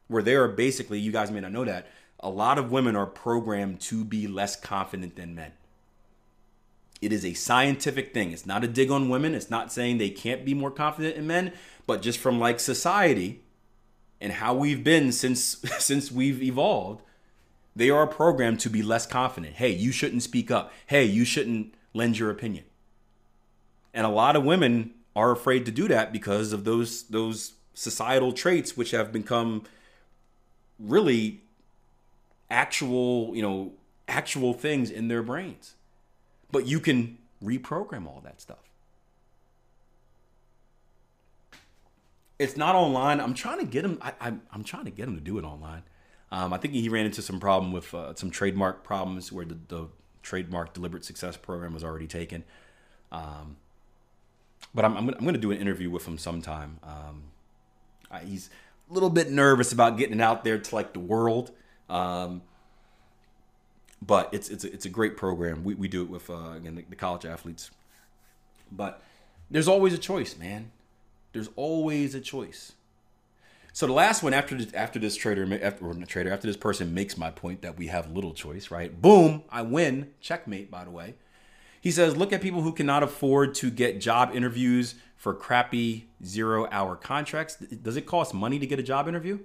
Where 0.08 0.22
they 0.22 0.34
are 0.34 0.48
basically, 0.48 0.98
you 0.98 1.12
guys 1.12 1.30
may 1.30 1.40
not 1.40 1.52
know 1.52 1.64
that, 1.64 1.86
a 2.18 2.28
lot 2.28 2.58
of 2.58 2.70
women 2.70 2.96
are 2.96 3.06
programmed 3.06 3.80
to 3.80 4.04
be 4.04 4.26
less 4.26 4.56
confident 4.56 5.16
than 5.16 5.34
men. 5.34 5.52
It 7.00 7.12
is 7.12 7.24
a 7.24 7.32
scientific 7.32 8.12
thing. 8.12 8.32
It's 8.32 8.44
not 8.44 8.62
a 8.62 8.68
dig 8.68 8.90
on 8.90 9.08
women. 9.08 9.34
It's 9.34 9.50
not 9.50 9.72
saying 9.72 9.96
they 9.96 10.10
can't 10.10 10.44
be 10.44 10.52
more 10.52 10.70
confident 10.70 11.16
in 11.16 11.26
men, 11.26 11.52
but 11.86 12.02
just 12.02 12.18
from 12.18 12.38
like 12.38 12.60
society 12.60 13.40
and 14.20 14.34
how 14.34 14.52
we've 14.54 14.84
been 14.84 15.12
since 15.12 15.62
since 15.78 16.12
we've 16.12 16.42
evolved, 16.42 17.02
they 17.74 17.88
are 17.88 18.06
programmed 18.06 18.60
to 18.60 18.70
be 18.70 18.82
less 18.82 19.06
confident. 19.06 19.54
Hey, 19.54 19.70
you 19.70 19.92
shouldn't 19.92 20.22
speak 20.22 20.50
up. 20.50 20.72
Hey, 20.86 21.04
you 21.04 21.24
shouldn't 21.24 21.74
lend 21.94 22.18
your 22.18 22.30
opinion. 22.30 22.64
And 23.92 24.06
a 24.06 24.10
lot 24.10 24.36
of 24.36 24.44
women 24.44 24.92
are 25.16 25.32
afraid 25.32 25.66
to 25.66 25.72
do 25.72 25.88
that 25.88 26.12
because 26.12 26.52
of 26.52 26.64
those 26.64 27.04
those 27.04 27.54
societal 27.74 28.32
traits 28.32 28.76
which 28.76 28.90
have 28.90 29.12
become 29.12 29.64
really 30.78 31.40
actual, 32.50 33.34
you 33.34 33.42
know, 33.42 33.72
actual 34.08 34.52
things 34.52 34.90
in 34.90 35.08
their 35.08 35.22
brains. 35.22 35.74
But 36.50 36.66
you 36.66 36.80
can 36.80 37.18
reprogram 37.42 38.06
all 38.06 38.20
that 38.24 38.40
stuff. 38.40 38.58
It's 42.38 42.56
not 42.56 42.74
online. 42.74 43.20
I'm 43.20 43.34
trying 43.34 43.58
to 43.58 43.66
get 43.66 43.84
him. 43.84 43.98
I, 44.00 44.12
am 44.20 44.42
I'm 44.52 44.64
trying 44.64 44.86
to 44.86 44.90
get 44.90 45.06
him 45.06 45.14
to 45.14 45.20
do 45.20 45.38
it 45.38 45.44
online. 45.44 45.82
Um, 46.32 46.52
I 46.52 46.58
think 46.58 46.74
he 46.74 46.88
ran 46.88 47.06
into 47.06 47.22
some 47.22 47.40
problem 47.40 47.72
with 47.72 47.92
uh, 47.92 48.14
some 48.14 48.30
trademark 48.30 48.84
problems 48.84 49.32
where 49.32 49.44
the, 49.44 49.58
the, 49.68 49.88
trademark 50.22 50.74
deliberate 50.74 51.02
success 51.02 51.34
program 51.38 51.72
was 51.72 51.82
already 51.82 52.06
taken. 52.06 52.44
Um, 53.10 53.56
but 54.74 54.84
I'm, 54.84 54.96
I'm, 54.96 55.08
I'm 55.08 55.20
going 55.20 55.34
to 55.34 55.40
do 55.40 55.50
an 55.50 55.58
interview 55.58 55.90
with 55.90 56.06
him 56.06 56.18
sometime. 56.18 56.78
Um, 56.82 57.22
I, 58.10 58.20
he's 58.20 58.50
a 58.90 58.94
little 58.94 59.10
bit 59.10 59.30
nervous 59.30 59.72
about 59.72 59.96
getting 59.96 60.18
it 60.18 60.22
out 60.22 60.44
there 60.44 60.58
to 60.58 60.74
like 60.74 60.92
the 60.92 61.00
world. 61.00 61.52
Um, 61.88 62.42
but 64.02 64.32
it's 64.32 64.48
it's 64.48 64.64
a, 64.64 64.72
it's 64.72 64.86
a 64.86 64.88
great 64.88 65.16
program. 65.16 65.64
We, 65.64 65.74
we 65.74 65.88
do 65.88 66.02
it 66.02 66.08
with 66.08 66.30
uh, 66.30 66.52
again 66.56 66.74
the, 66.74 66.84
the 66.88 66.96
college 66.96 67.24
athletes. 67.26 67.70
But 68.72 69.02
there's 69.50 69.68
always 69.68 69.92
a 69.92 69.98
choice, 69.98 70.38
man. 70.38 70.70
There's 71.32 71.50
always 71.56 72.14
a 72.14 72.20
choice. 72.20 72.72
So 73.72 73.86
the 73.86 73.92
last 73.92 74.22
one 74.22 74.34
after 74.34 74.56
this, 74.56 74.72
after 74.74 74.98
this 74.98 75.16
trader 75.16 75.46
after 75.62 75.86
or 75.86 75.94
trader 76.04 76.32
after 76.32 76.46
this 76.46 76.56
person 76.56 76.92
makes 76.92 77.16
my 77.16 77.30
point 77.30 77.62
that 77.62 77.78
we 77.78 77.86
have 77.86 78.10
little 78.10 78.34
choice, 78.34 78.70
right? 78.70 79.00
Boom, 79.00 79.42
I 79.50 79.62
win. 79.62 80.10
Checkmate, 80.20 80.70
by 80.70 80.84
the 80.84 80.90
way. 80.90 81.14
He 81.80 81.90
says, 81.90 82.16
look 82.16 82.32
at 82.32 82.42
people 82.42 82.62
who 82.62 82.72
cannot 82.72 83.02
afford 83.02 83.54
to 83.56 83.70
get 83.70 84.00
job 84.00 84.32
interviews 84.34 84.96
for 85.16 85.34
crappy 85.34 86.08
zero 86.24 86.68
hour 86.70 86.96
contracts. 86.96 87.56
Does 87.56 87.96
it 87.96 88.06
cost 88.06 88.34
money 88.34 88.58
to 88.58 88.66
get 88.66 88.78
a 88.78 88.82
job 88.82 89.08
interview? 89.08 89.40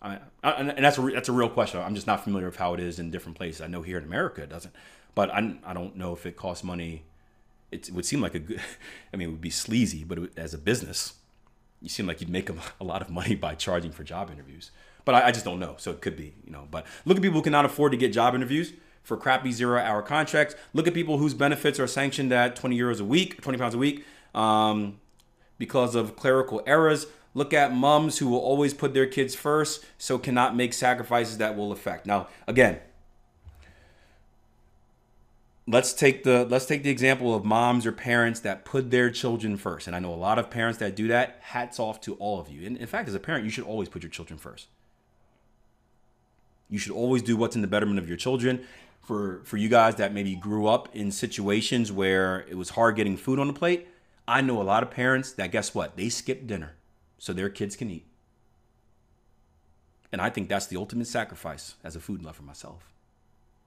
I, 0.00 0.18
and 0.42 0.84
that's 0.84 0.98
a 0.98 1.02
that's 1.02 1.28
a 1.28 1.32
real 1.32 1.48
question. 1.48 1.80
I'm 1.80 1.94
just 1.94 2.06
not 2.06 2.22
familiar 2.22 2.46
with 2.46 2.56
how 2.56 2.74
it 2.74 2.80
is 2.80 2.98
in 2.98 3.10
different 3.10 3.36
places. 3.36 3.60
I 3.60 3.66
know 3.66 3.82
here 3.82 3.98
in 3.98 4.04
America 4.04 4.42
it 4.42 4.48
doesn't, 4.48 4.74
but 5.14 5.30
I, 5.30 5.56
I 5.64 5.74
don't 5.74 5.96
know 5.96 6.12
if 6.12 6.24
it 6.26 6.36
costs 6.36 6.62
money. 6.62 7.04
It, 7.70 7.90
would 7.92 8.06
seem 8.06 8.20
like 8.20 8.34
a 8.34 8.38
good. 8.38 8.60
I 9.12 9.16
mean, 9.16 9.28
it 9.28 9.32
would 9.32 9.40
be 9.40 9.50
sleazy, 9.50 10.04
but 10.04 10.18
it, 10.18 10.32
as 10.36 10.54
a 10.54 10.58
business, 10.58 11.14
you 11.82 11.88
seem 11.88 12.06
like 12.06 12.20
you'd 12.20 12.30
make 12.30 12.48
a, 12.48 12.54
a, 12.80 12.84
lot 12.84 13.02
of 13.02 13.10
money 13.10 13.34
by 13.34 13.54
charging 13.54 13.90
for 13.90 14.04
job 14.04 14.30
interviews. 14.30 14.70
But 15.08 15.14
I, 15.14 15.28
I 15.28 15.30
just 15.30 15.46
don't 15.46 15.58
know. 15.58 15.74
So 15.78 15.90
it 15.90 16.02
could 16.02 16.18
be, 16.18 16.34
you 16.44 16.52
know. 16.52 16.68
But 16.70 16.84
look 17.06 17.16
at 17.16 17.22
people 17.22 17.38
who 17.38 17.42
cannot 17.42 17.64
afford 17.64 17.92
to 17.92 17.96
get 17.96 18.12
job 18.12 18.34
interviews 18.34 18.74
for 19.02 19.16
crappy 19.16 19.52
zero-hour 19.52 20.02
contracts. 20.02 20.54
Look 20.74 20.86
at 20.86 20.92
people 20.92 21.16
whose 21.16 21.32
benefits 21.32 21.80
are 21.80 21.86
sanctioned 21.86 22.30
at 22.30 22.56
20 22.56 22.78
euros 22.78 23.00
a 23.00 23.04
week, 23.04 23.40
20 23.40 23.56
pounds 23.56 23.74
a 23.74 23.78
week, 23.78 24.04
um, 24.34 25.00
because 25.56 25.94
of 25.94 26.14
clerical 26.14 26.62
errors. 26.66 27.06
Look 27.32 27.54
at 27.54 27.72
moms 27.72 28.18
who 28.18 28.28
will 28.28 28.40
always 28.40 28.74
put 28.74 28.92
their 28.92 29.06
kids 29.06 29.34
first, 29.34 29.82
so 29.96 30.18
cannot 30.18 30.54
make 30.54 30.74
sacrifices 30.74 31.38
that 31.38 31.56
will 31.56 31.72
affect. 31.72 32.04
Now, 32.04 32.28
again, 32.46 32.78
let's 35.66 35.94
take 35.94 36.22
the 36.24 36.44
let's 36.44 36.66
take 36.66 36.82
the 36.82 36.90
example 36.90 37.34
of 37.34 37.46
moms 37.46 37.86
or 37.86 37.92
parents 37.92 38.40
that 38.40 38.66
put 38.66 38.90
their 38.90 39.10
children 39.10 39.56
first. 39.56 39.86
And 39.86 39.96
I 39.96 40.00
know 40.00 40.12
a 40.12 40.16
lot 40.16 40.38
of 40.38 40.50
parents 40.50 40.78
that 40.80 40.94
do 40.94 41.08
that. 41.08 41.38
Hats 41.40 41.80
off 41.80 41.98
to 42.02 42.14
all 42.16 42.38
of 42.38 42.50
you. 42.50 42.66
And 42.66 42.76
in 42.76 42.86
fact, 42.86 43.08
as 43.08 43.14
a 43.14 43.18
parent, 43.18 43.46
you 43.46 43.50
should 43.50 43.64
always 43.64 43.88
put 43.88 44.02
your 44.02 44.10
children 44.10 44.38
first. 44.38 44.66
You 46.68 46.78
should 46.78 46.92
always 46.92 47.22
do 47.22 47.36
what's 47.36 47.56
in 47.56 47.62
the 47.62 47.68
betterment 47.68 47.98
of 47.98 48.08
your 48.08 48.16
children. 48.16 48.64
For 49.00 49.40
for 49.44 49.56
you 49.56 49.68
guys 49.68 49.94
that 49.96 50.12
maybe 50.12 50.34
grew 50.34 50.66
up 50.66 50.94
in 50.94 51.10
situations 51.10 51.90
where 51.90 52.40
it 52.48 52.56
was 52.56 52.70
hard 52.70 52.96
getting 52.96 53.16
food 53.16 53.38
on 53.38 53.46
the 53.46 53.54
plate, 53.54 53.88
I 54.26 54.42
know 54.42 54.60
a 54.60 54.64
lot 54.64 54.82
of 54.82 54.90
parents 54.90 55.32
that 55.32 55.50
guess 55.50 55.74
what? 55.74 55.96
They 55.96 56.10
skip 56.10 56.46
dinner 56.46 56.74
so 57.16 57.32
their 57.32 57.48
kids 57.48 57.74
can 57.74 57.90
eat. 57.90 58.06
And 60.12 60.20
I 60.20 60.30
think 60.30 60.48
that's 60.48 60.66
the 60.66 60.76
ultimate 60.76 61.06
sacrifice 61.06 61.74
as 61.82 61.96
a 61.96 62.00
food 62.00 62.22
lover 62.22 62.42
myself. 62.42 62.92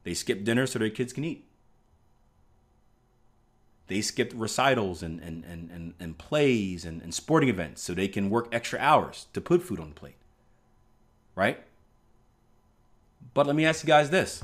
They 0.04 0.14
skip 0.14 0.44
dinner 0.44 0.68
so 0.68 0.80
their 0.80 0.90
kids 0.90 1.14
can 1.14 1.24
eat. 1.24 1.46
They 3.88 4.02
skip 4.02 4.32
recitals 4.36 5.04
and, 5.04 5.20
and, 5.20 5.44
and, 5.44 5.70
and, 5.70 5.94
and 6.00 6.18
plays 6.18 6.86
and, 6.86 7.02
and 7.02 7.14
sporting 7.14 7.50
events 7.50 7.82
so 7.82 7.94
they 7.94 8.08
can 8.08 8.30
work 8.30 8.48
extra 8.52 8.80
hours 8.80 9.28
to 9.34 9.42
put 9.42 9.62
food 9.62 9.80
on 9.80 9.90
the 9.90 9.96
plate. 9.96 10.16
Right? 11.36 11.64
But 13.34 13.48
let 13.48 13.56
me 13.56 13.66
ask 13.66 13.84
you 13.84 13.88
guys 13.88 14.10
this 14.10 14.44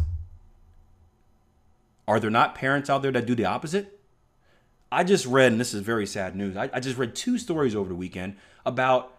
Are 2.08 2.20
there 2.20 2.30
not 2.30 2.56
parents 2.56 2.90
out 2.90 3.02
there 3.02 3.12
that 3.12 3.26
do 3.26 3.36
the 3.36 3.46
opposite? 3.46 4.00
I 4.92 5.04
just 5.04 5.26
read, 5.26 5.52
and 5.52 5.60
this 5.60 5.74
is 5.74 5.82
very 5.82 6.08
sad 6.08 6.36
news. 6.36 6.56
I, 6.56 6.70
I 6.74 6.80
just 6.80 6.98
read 6.98 7.14
two 7.14 7.38
stories 7.38 7.76
over 7.76 7.90
the 7.90 7.96
weekend 7.96 8.38
about 8.66 9.14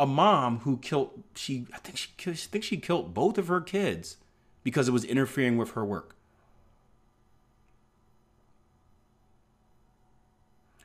a 0.00 0.06
mom 0.06 0.60
who 0.60 0.78
killed. 0.78 1.22
She, 1.36 1.66
I 1.72 1.78
think 1.78 1.96
she, 1.96 2.30
I 2.30 2.34
think 2.34 2.64
she 2.64 2.76
killed 2.76 3.14
both 3.14 3.38
of 3.38 3.46
her 3.48 3.60
kids 3.60 4.16
because 4.64 4.88
it 4.88 4.92
was 4.92 5.04
interfering 5.04 5.56
with 5.56 5.70
her 5.72 5.84
work. 5.84 6.16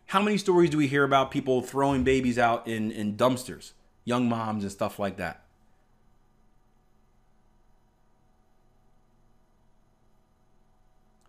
How 0.07 0.21
many 0.21 0.37
stories 0.37 0.69
do 0.69 0.77
we 0.77 0.87
hear 0.87 1.03
about 1.03 1.31
people 1.31 1.61
throwing 1.61 2.03
babies 2.03 2.39
out 2.39 2.65
in, 2.65 2.91
in 2.91 3.17
dumpsters, 3.17 3.73
young 4.05 4.29
moms 4.29 4.63
and 4.63 4.71
stuff 4.71 4.99
like 4.99 5.17
that? 5.17 5.43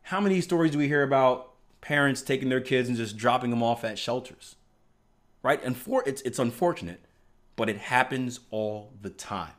How 0.09 0.21
many 0.21 0.41
stories 0.41 0.73
do 0.73 0.79
we 0.79 0.89
hear 0.89 1.03
about 1.03 1.49
parents 1.81 2.23
taking 2.23 2.49
their 2.49 2.61
kids 2.61 2.89
and 2.89 2.97
just 2.97 3.17
dropping 3.17 3.51
them 3.51 3.63
off 3.63 3.85
at 3.85 3.99
shelters. 3.99 4.57
Right? 5.43 5.63
And 5.63 5.77
for 5.77 6.03
it's 6.07 6.21
it's 6.23 6.39
unfortunate, 6.39 7.01
but 7.57 7.69
it 7.69 7.79
happens 7.79 8.41
all 8.51 8.93
the 9.01 9.11
time. 9.11 9.53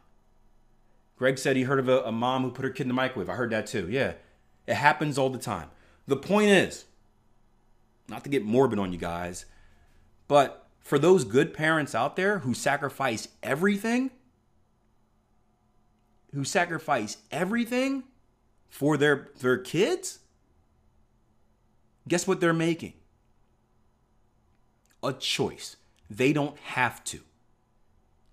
Greg 1.17 1.37
said 1.37 1.55
he 1.55 1.63
heard 1.63 1.79
of 1.79 1.89
a, 1.89 2.01
a 2.01 2.11
mom 2.11 2.43
who 2.43 2.51
put 2.51 2.63
her 2.63 2.71
kid 2.71 2.83
in 2.83 2.87
the 2.89 2.93
microwave. 2.93 3.29
I 3.29 3.35
heard 3.35 3.49
that 3.51 3.67
too. 3.67 3.87
Yeah. 3.89 4.13
It 4.67 4.75
happens 4.75 5.17
all 5.17 5.29
the 5.29 5.39
time. 5.39 5.69
The 6.07 6.15
point 6.15 6.49
is, 6.49 6.85
not 8.07 8.23
to 8.23 8.29
get 8.29 8.43
morbid 8.43 8.79
on 8.79 8.91
you 8.91 8.99
guys, 8.99 9.45
but 10.27 10.67
for 10.79 10.99
those 10.99 11.23
good 11.23 11.53
parents 11.53 11.95
out 11.95 12.15
there 12.15 12.39
who 12.39 12.53
sacrifice 12.53 13.27
everything, 13.41 14.11
who 16.33 16.43
sacrifice 16.43 17.17
everything 17.31 18.03
for 18.69 18.97
their 18.97 19.29
their 19.39 19.57
kids, 19.57 20.19
guess 22.09 22.27
what 22.27 22.41
they're 22.41 22.53
making? 22.53 22.93
A 25.01 25.13
choice. 25.13 25.77
They 26.09 26.33
don't 26.33 26.57
have 26.59 27.03
to. 27.05 27.21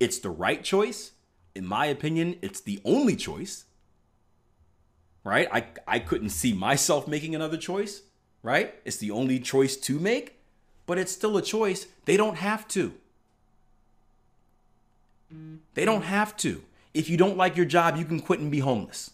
It's 0.00 0.18
the 0.18 0.30
right 0.30 0.64
choice 0.64 1.12
in 1.56 1.66
my 1.66 1.86
opinion, 1.86 2.36
it's 2.42 2.60
the 2.60 2.80
only 2.84 3.16
choice. 3.16 3.64
Right? 5.24 5.48
I 5.50 5.66
I 5.88 5.98
couldn't 5.98 6.30
see 6.30 6.52
myself 6.52 7.08
making 7.08 7.34
another 7.34 7.56
choice, 7.56 8.02
right? 8.42 8.74
It's 8.84 8.98
the 8.98 9.10
only 9.10 9.40
choice 9.40 9.76
to 9.78 9.98
make, 9.98 10.38
but 10.84 10.98
it's 10.98 11.10
still 11.10 11.36
a 11.36 11.42
choice. 11.42 11.86
They 12.04 12.16
don't 12.16 12.36
have 12.36 12.68
to. 12.68 12.92
They 15.74 15.84
don't 15.84 16.02
have 16.02 16.36
to. 16.38 16.62
If 16.94 17.10
you 17.10 17.16
don't 17.16 17.36
like 17.36 17.56
your 17.56 17.66
job, 17.66 17.96
you 17.96 18.04
can 18.04 18.20
quit 18.20 18.38
and 18.38 18.50
be 18.50 18.60
homeless. 18.60 19.10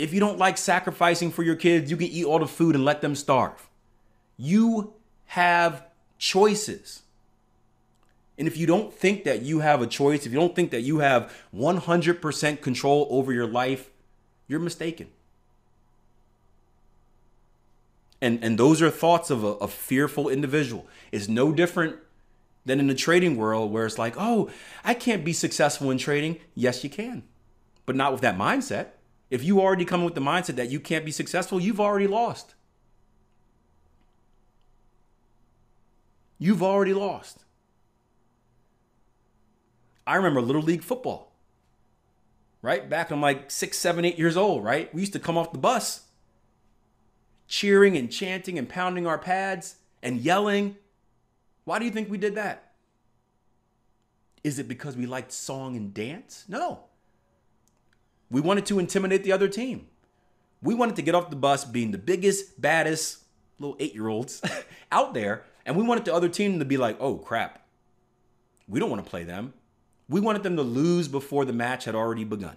If 0.00 0.14
you 0.14 0.20
don't 0.20 0.38
like 0.38 0.56
sacrificing 0.56 1.30
for 1.30 1.42
your 1.42 1.56
kids, 1.56 1.90
you 1.90 1.96
can 1.96 2.06
eat 2.06 2.24
all 2.24 2.38
the 2.38 2.46
food 2.46 2.74
and 2.74 2.84
let 2.84 3.02
them 3.02 3.14
starve. 3.14 3.68
You 4.38 4.94
have 5.26 5.84
choices. 6.16 7.02
And 8.38 8.48
if 8.48 8.56
you 8.56 8.66
don't 8.66 8.94
think 8.94 9.24
that 9.24 9.42
you 9.42 9.58
have 9.60 9.82
a 9.82 9.86
choice, 9.86 10.24
if 10.24 10.32
you 10.32 10.38
don't 10.38 10.56
think 10.56 10.70
that 10.70 10.80
you 10.80 11.00
have 11.00 11.30
100% 11.54 12.62
control 12.62 13.06
over 13.10 13.30
your 13.30 13.46
life, 13.46 13.90
you're 14.48 14.58
mistaken. 14.58 15.08
And, 18.22 18.42
and 18.42 18.58
those 18.58 18.80
are 18.80 18.90
thoughts 18.90 19.28
of 19.28 19.44
a, 19.44 19.48
a 19.48 19.68
fearful 19.68 20.30
individual. 20.30 20.86
It's 21.12 21.28
no 21.28 21.52
different 21.52 21.96
than 22.64 22.80
in 22.80 22.86
the 22.86 22.94
trading 22.94 23.36
world 23.36 23.70
where 23.70 23.84
it's 23.84 23.98
like, 23.98 24.14
oh, 24.16 24.48
I 24.82 24.94
can't 24.94 25.24
be 25.24 25.34
successful 25.34 25.90
in 25.90 25.98
trading. 25.98 26.38
Yes, 26.54 26.82
you 26.82 26.88
can, 26.88 27.24
but 27.84 27.96
not 27.96 28.12
with 28.12 28.22
that 28.22 28.38
mindset. 28.38 28.88
If 29.30 29.44
you 29.44 29.60
already 29.60 29.84
come 29.84 30.04
with 30.04 30.14
the 30.14 30.20
mindset 30.20 30.56
that 30.56 30.70
you 30.70 30.80
can't 30.80 31.04
be 31.04 31.12
successful, 31.12 31.60
you've 31.60 31.80
already 31.80 32.08
lost. 32.08 32.54
You've 36.38 36.62
already 36.62 36.94
lost. 36.94 37.44
I 40.06 40.16
remember 40.16 40.40
Little 40.40 40.62
League 40.62 40.82
football, 40.82 41.32
right? 42.62 42.88
Back 42.88 43.10
when 43.10 43.18
I'm 43.18 43.22
like 43.22 43.50
six, 43.50 43.78
seven, 43.78 44.04
eight 44.04 44.18
years 44.18 44.36
old, 44.36 44.64
right? 44.64 44.92
We 44.92 45.02
used 45.02 45.12
to 45.12 45.20
come 45.20 45.38
off 45.38 45.52
the 45.52 45.58
bus 45.58 46.06
cheering 47.46 47.96
and 47.96 48.10
chanting 48.10 48.58
and 48.58 48.68
pounding 48.68 49.06
our 49.06 49.18
pads 49.18 49.76
and 50.02 50.20
yelling. 50.20 50.76
Why 51.64 51.78
do 51.78 51.84
you 51.84 51.90
think 51.90 52.08
we 52.08 52.16
did 52.16 52.36
that? 52.36 52.72
Is 54.42 54.58
it 54.58 54.68
because 54.68 54.96
we 54.96 55.04
liked 55.04 55.32
song 55.32 55.76
and 55.76 55.92
dance? 55.92 56.44
No. 56.48 56.84
We 58.30 58.40
wanted 58.40 58.66
to 58.66 58.78
intimidate 58.78 59.24
the 59.24 59.32
other 59.32 59.48
team. 59.48 59.86
We 60.62 60.74
wanted 60.74 60.96
to 60.96 61.02
get 61.02 61.14
off 61.14 61.30
the 61.30 61.36
bus 61.36 61.64
being 61.64 61.90
the 61.90 61.98
biggest, 61.98 62.60
baddest 62.60 63.24
little 63.58 63.76
eight 63.80 63.94
year 63.94 64.08
olds 64.08 64.42
out 64.92 65.14
there. 65.14 65.44
And 65.66 65.76
we 65.76 65.82
wanted 65.82 66.04
the 66.04 66.14
other 66.14 66.28
team 66.28 66.58
to 66.58 66.64
be 66.64 66.76
like, 66.76 66.96
oh 67.00 67.16
crap, 67.16 67.64
we 68.68 68.78
don't 68.78 68.90
want 68.90 69.04
to 69.04 69.10
play 69.10 69.24
them. 69.24 69.52
We 70.08 70.20
wanted 70.20 70.42
them 70.42 70.56
to 70.56 70.62
lose 70.62 71.08
before 71.08 71.44
the 71.44 71.52
match 71.52 71.84
had 71.84 71.94
already 71.94 72.24
begun. 72.24 72.56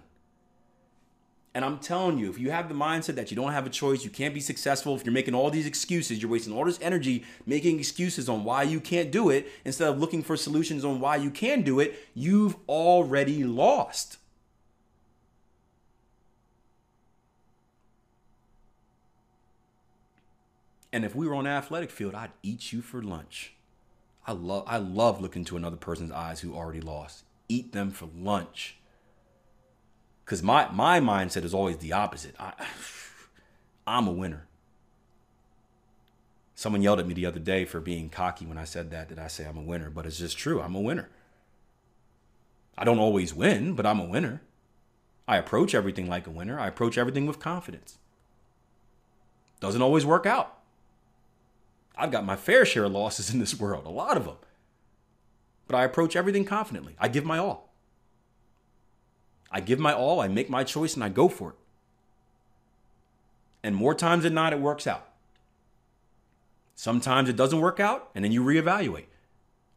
And 1.56 1.64
I'm 1.64 1.78
telling 1.78 2.18
you, 2.18 2.28
if 2.28 2.38
you 2.38 2.50
have 2.50 2.68
the 2.68 2.74
mindset 2.74 3.14
that 3.14 3.30
you 3.30 3.36
don't 3.36 3.52
have 3.52 3.64
a 3.64 3.70
choice, 3.70 4.02
you 4.02 4.10
can't 4.10 4.34
be 4.34 4.40
successful, 4.40 4.96
if 4.96 5.04
you're 5.04 5.12
making 5.12 5.34
all 5.34 5.50
these 5.50 5.66
excuses, 5.66 6.20
you're 6.20 6.30
wasting 6.30 6.52
all 6.52 6.64
this 6.64 6.80
energy 6.82 7.24
making 7.46 7.78
excuses 7.78 8.28
on 8.28 8.42
why 8.42 8.64
you 8.64 8.80
can't 8.80 9.12
do 9.12 9.30
it 9.30 9.46
instead 9.64 9.88
of 9.88 10.00
looking 10.00 10.24
for 10.24 10.36
solutions 10.36 10.84
on 10.84 10.98
why 10.98 11.14
you 11.14 11.30
can 11.30 11.62
do 11.62 11.78
it, 11.78 11.94
you've 12.12 12.56
already 12.68 13.44
lost. 13.44 14.18
And 20.94 21.04
if 21.04 21.16
we 21.16 21.26
were 21.26 21.34
on 21.34 21.44
an 21.44 21.52
athletic 21.52 21.90
field, 21.90 22.14
I'd 22.14 22.30
eat 22.44 22.72
you 22.72 22.80
for 22.80 23.02
lunch. 23.02 23.54
I 24.28 24.30
love 24.30 24.62
I 24.68 24.76
love 24.76 25.20
looking 25.20 25.44
to 25.46 25.56
another 25.56 25.76
person's 25.76 26.12
eyes 26.12 26.38
who 26.38 26.54
already 26.54 26.80
lost. 26.80 27.24
Eat 27.48 27.72
them 27.72 27.90
for 27.90 28.08
lunch. 28.16 28.76
Cause 30.24 30.40
my 30.40 30.70
my 30.70 31.00
mindset 31.00 31.42
is 31.42 31.52
always 31.52 31.78
the 31.78 31.92
opposite. 31.92 32.36
I 32.38 32.52
I'm 33.88 34.06
a 34.06 34.12
winner. 34.12 34.46
Someone 36.54 36.80
yelled 36.80 37.00
at 37.00 37.08
me 37.08 37.14
the 37.14 37.26
other 37.26 37.40
day 37.40 37.64
for 37.64 37.80
being 37.80 38.08
cocky 38.08 38.46
when 38.46 38.56
I 38.56 38.64
said 38.64 38.92
that. 38.92 39.08
Did 39.08 39.18
I 39.18 39.26
say 39.26 39.46
I'm 39.46 39.58
a 39.58 39.62
winner? 39.62 39.90
But 39.90 40.06
it's 40.06 40.18
just 40.18 40.38
true. 40.38 40.62
I'm 40.62 40.76
a 40.76 40.80
winner. 40.80 41.08
I 42.78 42.84
don't 42.84 43.00
always 43.00 43.34
win, 43.34 43.74
but 43.74 43.84
I'm 43.84 43.98
a 43.98 44.06
winner. 44.06 44.42
I 45.26 45.38
approach 45.38 45.74
everything 45.74 46.08
like 46.08 46.28
a 46.28 46.30
winner. 46.30 46.60
I 46.60 46.68
approach 46.68 46.96
everything 46.96 47.26
with 47.26 47.40
confidence. 47.40 47.98
Doesn't 49.58 49.82
always 49.82 50.06
work 50.06 50.24
out. 50.24 50.60
I've 51.96 52.10
got 52.10 52.24
my 52.24 52.36
fair 52.36 52.64
share 52.64 52.84
of 52.84 52.92
losses 52.92 53.32
in 53.32 53.38
this 53.38 53.58
world, 53.58 53.86
a 53.86 53.90
lot 53.90 54.16
of 54.16 54.24
them. 54.24 54.36
But 55.66 55.76
I 55.76 55.84
approach 55.84 56.16
everything 56.16 56.44
confidently. 56.44 56.94
I 56.98 57.08
give 57.08 57.24
my 57.24 57.38
all. 57.38 57.72
I 59.50 59.60
give 59.60 59.78
my 59.78 59.92
all, 59.94 60.20
I 60.20 60.28
make 60.28 60.50
my 60.50 60.64
choice, 60.64 60.94
and 60.94 61.04
I 61.04 61.08
go 61.08 61.28
for 61.28 61.50
it. 61.50 61.56
And 63.62 63.76
more 63.76 63.94
times 63.94 64.24
than 64.24 64.34
not, 64.34 64.52
it 64.52 64.60
works 64.60 64.86
out. 64.86 65.08
Sometimes 66.74 67.28
it 67.28 67.36
doesn't 67.36 67.60
work 67.60 67.78
out, 67.78 68.10
and 68.14 68.24
then 68.24 68.32
you 68.32 68.42
reevaluate. 68.42 69.06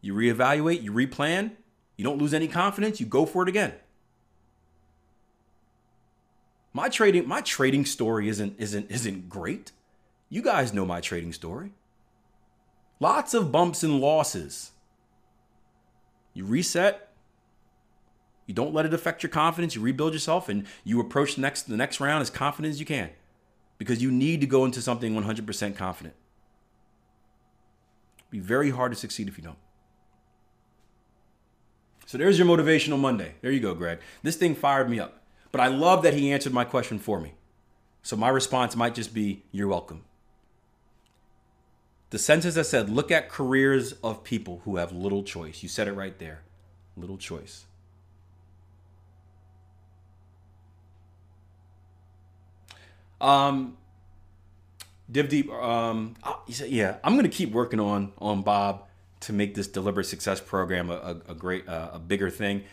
You 0.02 0.14
reevaluate, 0.14 0.82
you 0.82 0.92
replan, 0.92 1.52
you 1.96 2.04
don't 2.04 2.18
lose 2.18 2.34
any 2.34 2.48
confidence, 2.48 3.00
you 3.00 3.06
go 3.06 3.26
for 3.26 3.44
it 3.44 3.50
again. 3.50 3.74
My 6.74 6.90
trading, 6.90 7.28
my 7.28 7.42
trading 7.42 7.86
story 7.86 8.30
isn't 8.30 8.56
isn't 8.60 8.92
isn't 8.92 9.30
great. 9.30 9.72
You 10.30 10.42
guys 10.42 10.74
know 10.74 10.86
my 10.86 11.02
trading 11.02 11.34
story. 11.34 11.72
Lots 13.00 13.34
of 13.34 13.52
bumps 13.52 13.84
and 13.84 14.00
losses. 14.00 14.72
You 16.34 16.46
reset. 16.46 17.10
You 18.46 18.54
don't 18.54 18.74
let 18.74 18.86
it 18.86 18.94
affect 18.94 19.24
your 19.24 19.30
confidence. 19.30 19.76
You 19.76 19.82
rebuild 19.82 20.14
yourself 20.14 20.50
and 20.50 20.66
you 20.84 21.00
approach 21.00 21.36
the 21.36 21.42
next 21.42 21.64
the 21.64 21.78
next 21.78 22.00
round 22.00 22.22
as 22.22 22.30
confident 22.30 22.74
as 22.74 22.80
you 22.80 22.86
can. 22.86 23.10
Because 23.78 24.02
you 24.02 24.10
need 24.10 24.42
to 24.42 24.48
go 24.48 24.66
into 24.66 24.82
something 24.82 25.14
100% 25.14 25.76
confident. 25.76 26.16
It'd 28.18 28.32
be 28.32 28.40
very 28.40 28.72
hard 28.72 28.92
to 28.92 28.98
succeed 28.98 29.28
if 29.28 29.38
you 29.38 29.44
don't. 29.44 29.58
So 32.08 32.18
there's 32.18 32.40
your 32.40 32.48
motivational 32.48 32.98
Monday. 32.98 33.36
There 33.42 33.52
you 33.52 33.60
go, 33.60 33.76
Greg. 33.76 34.00
This 34.24 34.38
thing 34.38 34.56
fired 34.56 34.90
me 34.90 35.00
up. 35.00 35.22
But 35.52 35.62
I 35.62 35.68
love 35.68 36.04
that 36.04 36.14
he 36.14 36.32
answered 36.32 36.54
my 36.54 36.64
question 36.64 37.00
for 37.00 37.20
me. 37.20 37.34
So 38.02 38.16
my 38.16 38.30
response 38.30 38.76
might 38.76 38.96
just 38.96 39.14
be, 39.14 39.44
You're 39.52 39.68
welcome. 39.68 40.06
The 42.10 42.20
sentence 42.20 42.56
that 42.56 42.66
said, 42.66 42.90
look 42.90 43.12
at 43.12 43.30
careers 43.30 43.94
of 44.04 44.24
people 44.24 44.62
who 44.64 44.78
have 44.78 44.92
little 44.94 45.24
choice. 45.24 45.62
You 45.62 45.70
said 45.70 45.88
it 45.88 45.94
right 45.94 46.18
there. 46.18 46.42
Little 46.96 47.18
choice. 47.18 47.66
Um, 53.20 53.78
Div 55.12 55.28
Deep, 55.28 55.52
um, 55.52 56.16
oh, 56.24 56.44
said, 56.50 56.70
yeah, 56.70 56.98
I'm 57.04 57.16
gonna 57.16 57.30
keep 57.30 57.52
working 57.52 57.80
on 57.80 58.14
on 58.20 58.44
Bob 58.44 58.84
to 59.22 59.34
make 59.34 59.56
this 59.56 59.68
deliberate 59.68 60.06
success 60.06 60.40
program 60.40 60.92
a, 60.92 60.94
a, 60.94 61.32
a 61.32 61.36
great, 61.36 61.68
uh, 61.68 61.90
a 61.94 62.00
bigger 62.00 62.30
thing. 62.30 62.64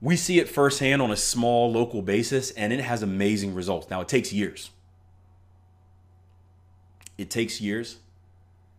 We 0.00 0.16
see 0.16 0.38
it 0.38 0.48
firsthand 0.48 1.02
on 1.02 1.10
a 1.10 1.16
small 1.16 1.72
local 1.72 2.00
basis, 2.00 2.52
and 2.52 2.72
it 2.72 2.80
has 2.80 3.02
amazing 3.02 3.54
results. 3.54 3.90
Now 3.90 4.00
it 4.00 4.08
takes 4.08 4.32
years. 4.32 4.70
It 7.18 7.28
takes 7.28 7.60
years 7.60 7.96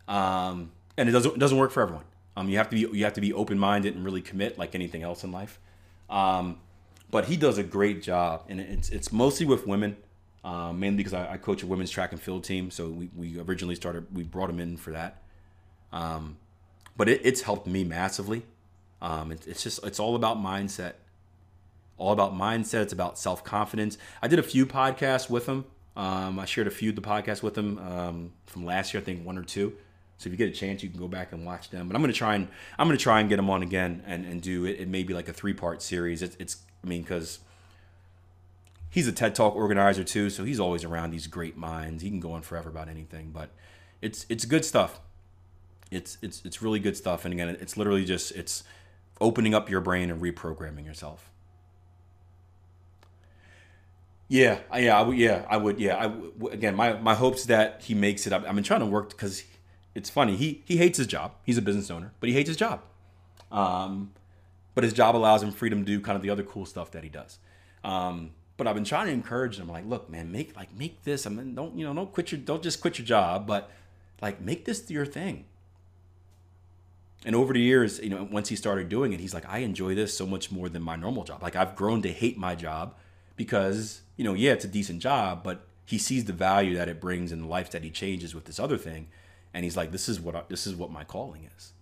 um, 0.07 0.71
and 0.97 1.09
it 1.09 1.11
doesn't 1.11 1.35
it 1.35 1.39
doesn't 1.39 1.57
work 1.57 1.71
for 1.71 1.81
everyone. 1.81 2.05
Um, 2.35 2.49
you 2.49 2.57
have 2.57 2.69
to 2.69 2.75
be 2.75 2.97
you 2.97 3.03
have 3.03 3.13
to 3.13 3.21
be 3.21 3.33
open 3.33 3.57
minded 3.57 3.95
and 3.95 4.05
really 4.05 4.21
commit, 4.21 4.57
like 4.57 4.75
anything 4.75 5.03
else 5.03 5.23
in 5.23 5.31
life. 5.31 5.59
Um, 6.09 6.59
but 7.09 7.25
he 7.25 7.37
does 7.37 7.57
a 7.57 7.63
great 7.63 8.01
job, 8.01 8.43
and 8.49 8.59
it's 8.59 8.89
it's 8.89 9.11
mostly 9.11 9.45
with 9.45 9.65
women, 9.65 9.97
uh, 10.43 10.71
mainly 10.73 10.97
because 10.97 11.13
I, 11.13 11.33
I, 11.33 11.37
coach 11.37 11.63
a 11.63 11.67
women's 11.67 11.89
track 11.89 12.11
and 12.11 12.21
field 12.21 12.43
team. 12.43 12.69
So 12.69 12.89
we, 12.89 13.09
we 13.15 13.39
originally 13.39 13.75
started 13.75 14.13
we 14.13 14.23
brought 14.23 14.49
him 14.49 14.59
in 14.59 14.77
for 14.77 14.91
that. 14.91 15.21
Um, 15.91 16.37
but 16.95 17.07
it, 17.09 17.21
it's 17.23 17.41
helped 17.41 17.67
me 17.67 17.83
massively. 17.83 18.43
Um, 19.01 19.31
it, 19.31 19.47
it's 19.47 19.63
just 19.63 19.83
it's 19.85 19.99
all 19.99 20.15
about 20.15 20.37
mindset, 20.37 20.93
all 21.97 22.11
about 22.11 22.33
mindset. 22.33 22.81
It's 22.83 22.93
about 22.93 23.17
self 23.17 23.43
confidence. 23.43 23.97
I 24.21 24.27
did 24.27 24.39
a 24.39 24.43
few 24.43 24.65
podcasts 24.65 25.29
with 25.29 25.47
him. 25.47 25.65
Um, 25.95 26.37
I 26.39 26.45
shared 26.45 26.67
a 26.67 26.71
few 26.71 26.91
of 26.91 26.95
the 26.95 27.01
podcasts 27.01 27.41
with 27.41 27.57
him 27.57 27.79
um, 27.79 28.31
from 28.45 28.65
last 28.65 28.93
year, 28.93 29.01
I 29.01 29.03
think 29.03 29.25
one 29.25 29.37
or 29.37 29.43
two. 29.43 29.73
So 30.17 30.27
if 30.27 30.31
you 30.31 30.37
get 30.37 30.49
a 30.49 30.57
chance, 30.57 30.81
you 30.81 30.89
can 30.89 30.99
go 30.99 31.07
back 31.07 31.31
and 31.31 31.45
watch 31.45 31.69
them. 31.69 31.87
But 31.87 31.95
I'm 31.95 32.01
gonna 32.01 32.13
try 32.13 32.35
and 32.35 32.47
I'm 32.77 32.87
gonna 32.87 32.97
try 32.97 33.19
and 33.19 33.29
get 33.29 33.35
them 33.35 33.49
on 33.49 33.61
again 33.61 34.03
and, 34.05 34.25
and 34.25 34.41
do 34.41 34.65
it. 34.65 34.79
It 34.79 34.87
may 34.87 35.03
be 35.03 35.13
like 35.13 35.29
a 35.29 35.33
three 35.33 35.53
part 35.53 35.81
series. 35.81 36.21
It's, 36.21 36.35
it's 36.39 36.57
I 36.83 36.87
mean 36.87 37.03
because 37.03 37.39
he's 38.89 39.07
a 39.07 39.11
TED 39.11 39.35
Talk 39.35 39.55
organizer 39.55 40.03
too, 40.03 40.29
so 40.29 40.43
he's 40.43 40.59
always 40.59 40.83
around 40.83 41.11
these 41.11 41.27
great 41.27 41.55
minds. 41.55 42.01
He 42.01 42.09
can 42.09 42.19
go 42.19 42.31
on 42.31 42.41
forever 42.41 42.69
about 42.69 42.89
anything, 42.89 43.31
but 43.31 43.51
it's 44.01 44.25
it's 44.27 44.45
good 44.45 44.65
stuff. 44.65 44.99
It's 45.91 46.17
it's 46.21 46.43
it's 46.43 46.61
really 46.61 46.79
good 46.79 46.97
stuff. 46.97 47.23
And 47.23 47.33
again, 47.33 47.49
it's 47.49 47.77
literally 47.77 48.05
just 48.05 48.31
it's 48.31 48.63
opening 49.21 49.53
up 49.53 49.69
your 49.69 49.81
brain 49.81 50.09
and 50.09 50.21
reprogramming 50.21 50.85
yourself. 50.85 51.29
Yeah, 54.29 54.59
yeah, 54.75 54.99
I 54.99 55.03
would. 55.03 55.17
Yeah, 55.17 55.45
I 55.49 55.57
would. 55.57 55.79
Yeah, 55.79 55.95
I 55.95 56.51
again, 56.51 56.75
my 56.75 56.93
my 56.93 57.15
hopes 57.15 57.45
that 57.45 57.81
he 57.83 57.93
makes 57.93 58.27
it. 58.27 58.33
I've 58.33 58.43
been 58.43 58.63
trying 58.63 58.81
to 58.81 58.85
work 58.85 59.09
because 59.09 59.43
it's 59.97 60.09
funny. 60.09 60.35
He 60.35 60.61
he 60.65 60.77
hates 60.77 60.97
his 60.97 61.07
job. 61.07 61.33
He's 61.43 61.57
a 61.57 61.61
business 61.61 61.89
owner, 61.89 62.13
but 62.19 62.29
he 62.29 62.35
hates 62.35 62.47
his 62.47 62.57
job. 62.57 62.81
Um, 63.51 64.11
but 64.75 64.83
his 64.83 64.93
job 64.93 65.15
allows 65.15 65.41
him 65.41 65.51
freedom 65.51 65.79
to 65.79 65.85
do 65.85 65.99
kind 65.99 66.15
of 66.15 66.21
the 66.21 66.29
other 66.29 66.43
cool 66.43 66.65
stuff 66.65 66.91
that 66.91 67.03
he 67.03 67.09
does. 67.09 67.39
Um, 67.83 68.31
but 68.57 68.67
I've 68.67 68.75
been 68.75 68.83
trying 68.83 69.07
to 69.07 69.11
encourage 69.13 69.57
him, 69.59 69.67
like, 69.67 69.85
look, 69.85 70.09
man, 70.09 70.31
make 70.31 70.55
like 70.55 70.75
make 70.77 71.03
this. 71.03 71.25
I 71.25 71.31
mean, 71.31 71.55
don't 71.55 71.77
you 71.77 71.85
know, 71.85 71.93
don't 71.93 72.11
quit 72.13 72.31
your, 72.31 72.39
don't 72.39 72.61
just 72.61 72.79
quit 72.79 72.99
your 72.99 73.07
job, 73.07 73.47
but 73.47 73.71
like 74.21 74.39
make 74.39 74.65
this 74.65 74.89
your 74.89 75.05
thing. 75.05 75.45
And 77.25 77.35
over 77.35 77.51
the 77.51 77.59
years, 77.59 77.99
you 77.99 78.09
know, 78.09 78.27
once 78.31 78.49
he 78.49 78.55
started 78.55 78.89
doing 78.89 79.11
it, 79.13 79.19
he's 79.19 79.33
like, 79.33 79.49
I 79.49 79.59
enjoy 79.59 79.95
this 79.95 80.15
so 80.15 80.27
much 80.27 80.51
more 80.51 80.69
than 80.69 80.83
my 80.83 80.95
normal 80.95 81.23
job. 81.23 81.41
Like 81.41 81.55
I've 81.55 81.75
grown 81.75 82.03
to 82.03 82.09
hate 82.09 82.37
my 82.37 82.53
job 82.53 82.95
because, 83.35 84.01
you 84.15 84.23
know, 84.23 84.33
yeah, 84.33 84.51
it's 84.51 84.65
a 84.65 84.67
decent 84.67 85.01
job, 85.01 85.43
but 85.43 85.65
he 85.85 85.97
sees 85.97 86.25
the 86.25 86.33
value 86.33 86.75
that 86.75 86.87
it 86.87 87.01
brings 87.01 87.31
in 87.31 87.41
the 87.41 87.47
life 87.47 87.71
that 87.71 87.83
he 87.83 87.89
changes 87.89 88.35
with 88.35 88.45
this 88.45 88.59
other 88.59 88.77
thing, 88.77 89.07
and 89.57 89.63
he's 89.63 89.75
like, 89.75 89.91
this 89.91 90.07
is 90.07 90.21
what 90.21 90.35
I, 90.35 90.43
this 90.49 90.67
is 90.67 90.75
what 90.75 90.91
my 90.91 91.03
calling 91.03 91.49
is. 91.57 91.73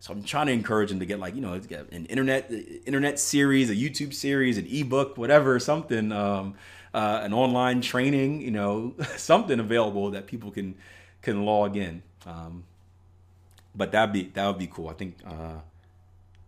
So 0.00 0.12
I'm 0.12 0.24
trying 0.24 0.48
to 0.48 0.52
encourage 0.52 0.90
him 0.90 0.98
to 0.98 1.06
get 1.06 1.20
like 1.20 1.36
you 1.36 1.40
know 1.40 1.52
an 1.52 2.06
internet 2.06 2.50
internet 2.50 3.20
series, 3.20 3.70
a 3.70 3.74
YouTube 3.76 4.12
series, 4.12 4.58
an 4.58 4.66
ebook, 4.66 5.16
whatever, 5.16 5.60
something, 5.60 6.10
um, 6.10 6.56
uh, 6.92 7.20
an 7.22 7.32
online 7.32 7.82
training, 7.82 8.40
you 8.40 8.50
know, 8.50 8.96
something 9.16 9.60
available 9.60 10.10
that 10.10 10.26
people 10.26 10.50
can 10.50 10.74
can 11.22 11.44
log 11.44 11.76
in. 11.76 12.02
Um, 12.26 12.64
but 13.76 13.92
that'd 13.92 14.12
be 14.12 14.24
that 14.34 14.44
would 14.48 14.58
be 14.58 14.66
cool. 14.66 14.88
I 14.88 14.94
think. 14.94 15.16
Uh, 15.24 15.60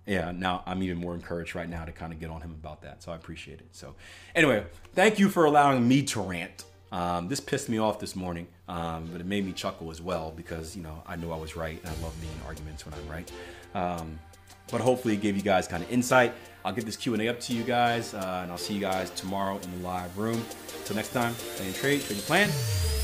yeah, 0.05 0.33
now 0.33 0.65
I'm 0.67 0.83
even 0.83 0.99
more 0.99 1.15
encouraged 1.15 1.55
right 1.55 1.69
now 1.69 1.85
to 1.85 1.93
kind 1.93 2.13
of 2.13 2.19
get 2.19 2.29
on 2.31 2.41
him 2.41 2.51
about 2.51 2.83
that. 2.83 3.05
So 3.05 3.13
I 3.13 3.17
appreciate 3.17 3.59
it. 3.59 3.67
So, 3.73 3.97
anyway, 4.37 4.65
thank 4.95 5.19
you 5.19 5.29
for 5.29 5.45
allowing 5.45 5.87
me 5.87 6.03
to 6.05 6.21
rant. 6.21 6.65
Um, 6.93 7.29
this 7.29 7.41
pissed 7.41 7.69
me 7.69 7.79
off 7.79 7.99
this 7.99 8.15
morning, 8.15 8.47
um, 8.69 9.09
but 9.13 9.21
it 9.21 9.27
made 9.27 9.45
me 9.45 9.53
chuckle 9.53 9.91
as 9.91 10.01
well 10.01 10.33
because 10.37 10.77
you 10.77 10.83
know 10.83 11.03
I 11.07 11.17
knew 11.17 11.33
I 11.33 11.37
was 11.37 11.57
right, 11.57 11.79
and 11.83 11.89
I 11.89 12.03
love 12.03 12.15
being 12.21 12.33
in 12.33 12.47
arguments 12.47 12.87
when 12.87 12.95
I'm 12.95 13.09
right. 13.09 13.33
Um, 13.75 14.19
but 14.71 14.81
hopefully, 14.81 15.15
it 15.15 15.21
gave 15.21 15.37
you 15.37 15.43
guys 15.43 15.67
kind 15.69 15.83
of 15.83 15.91
insight. 15.91 16.33
I'll 16.65 16.73
get 16.73 16.85
this 16.85 16.97
Q 16.97 17.15
and 17.15 17.23
A 17.23 17.29
up 17.29 17.41
to 17.41 17.55
you 17.55 17.63
guys, 17.63 18.15
uh, 18.15 18.41
and 18.43 18.51
I'll 18.51 18.59
see 18.59 18.75
you 18.75 18.81
guys 18.81 19.11
tomorrow 19.11 19.59
in 19.59 19.71
the 19.79 19.89
live 19.89 20.17
room. 20.19 20.45
Until 20.79 20.97
next 20.97 21.13
time, 21.13 21.35
stay 21.35 21.67
in 21.67 21.75
trade, 21.75 22.03
trade 22.03 22.17
your 22.17 22.25
plan. 22.25 22.96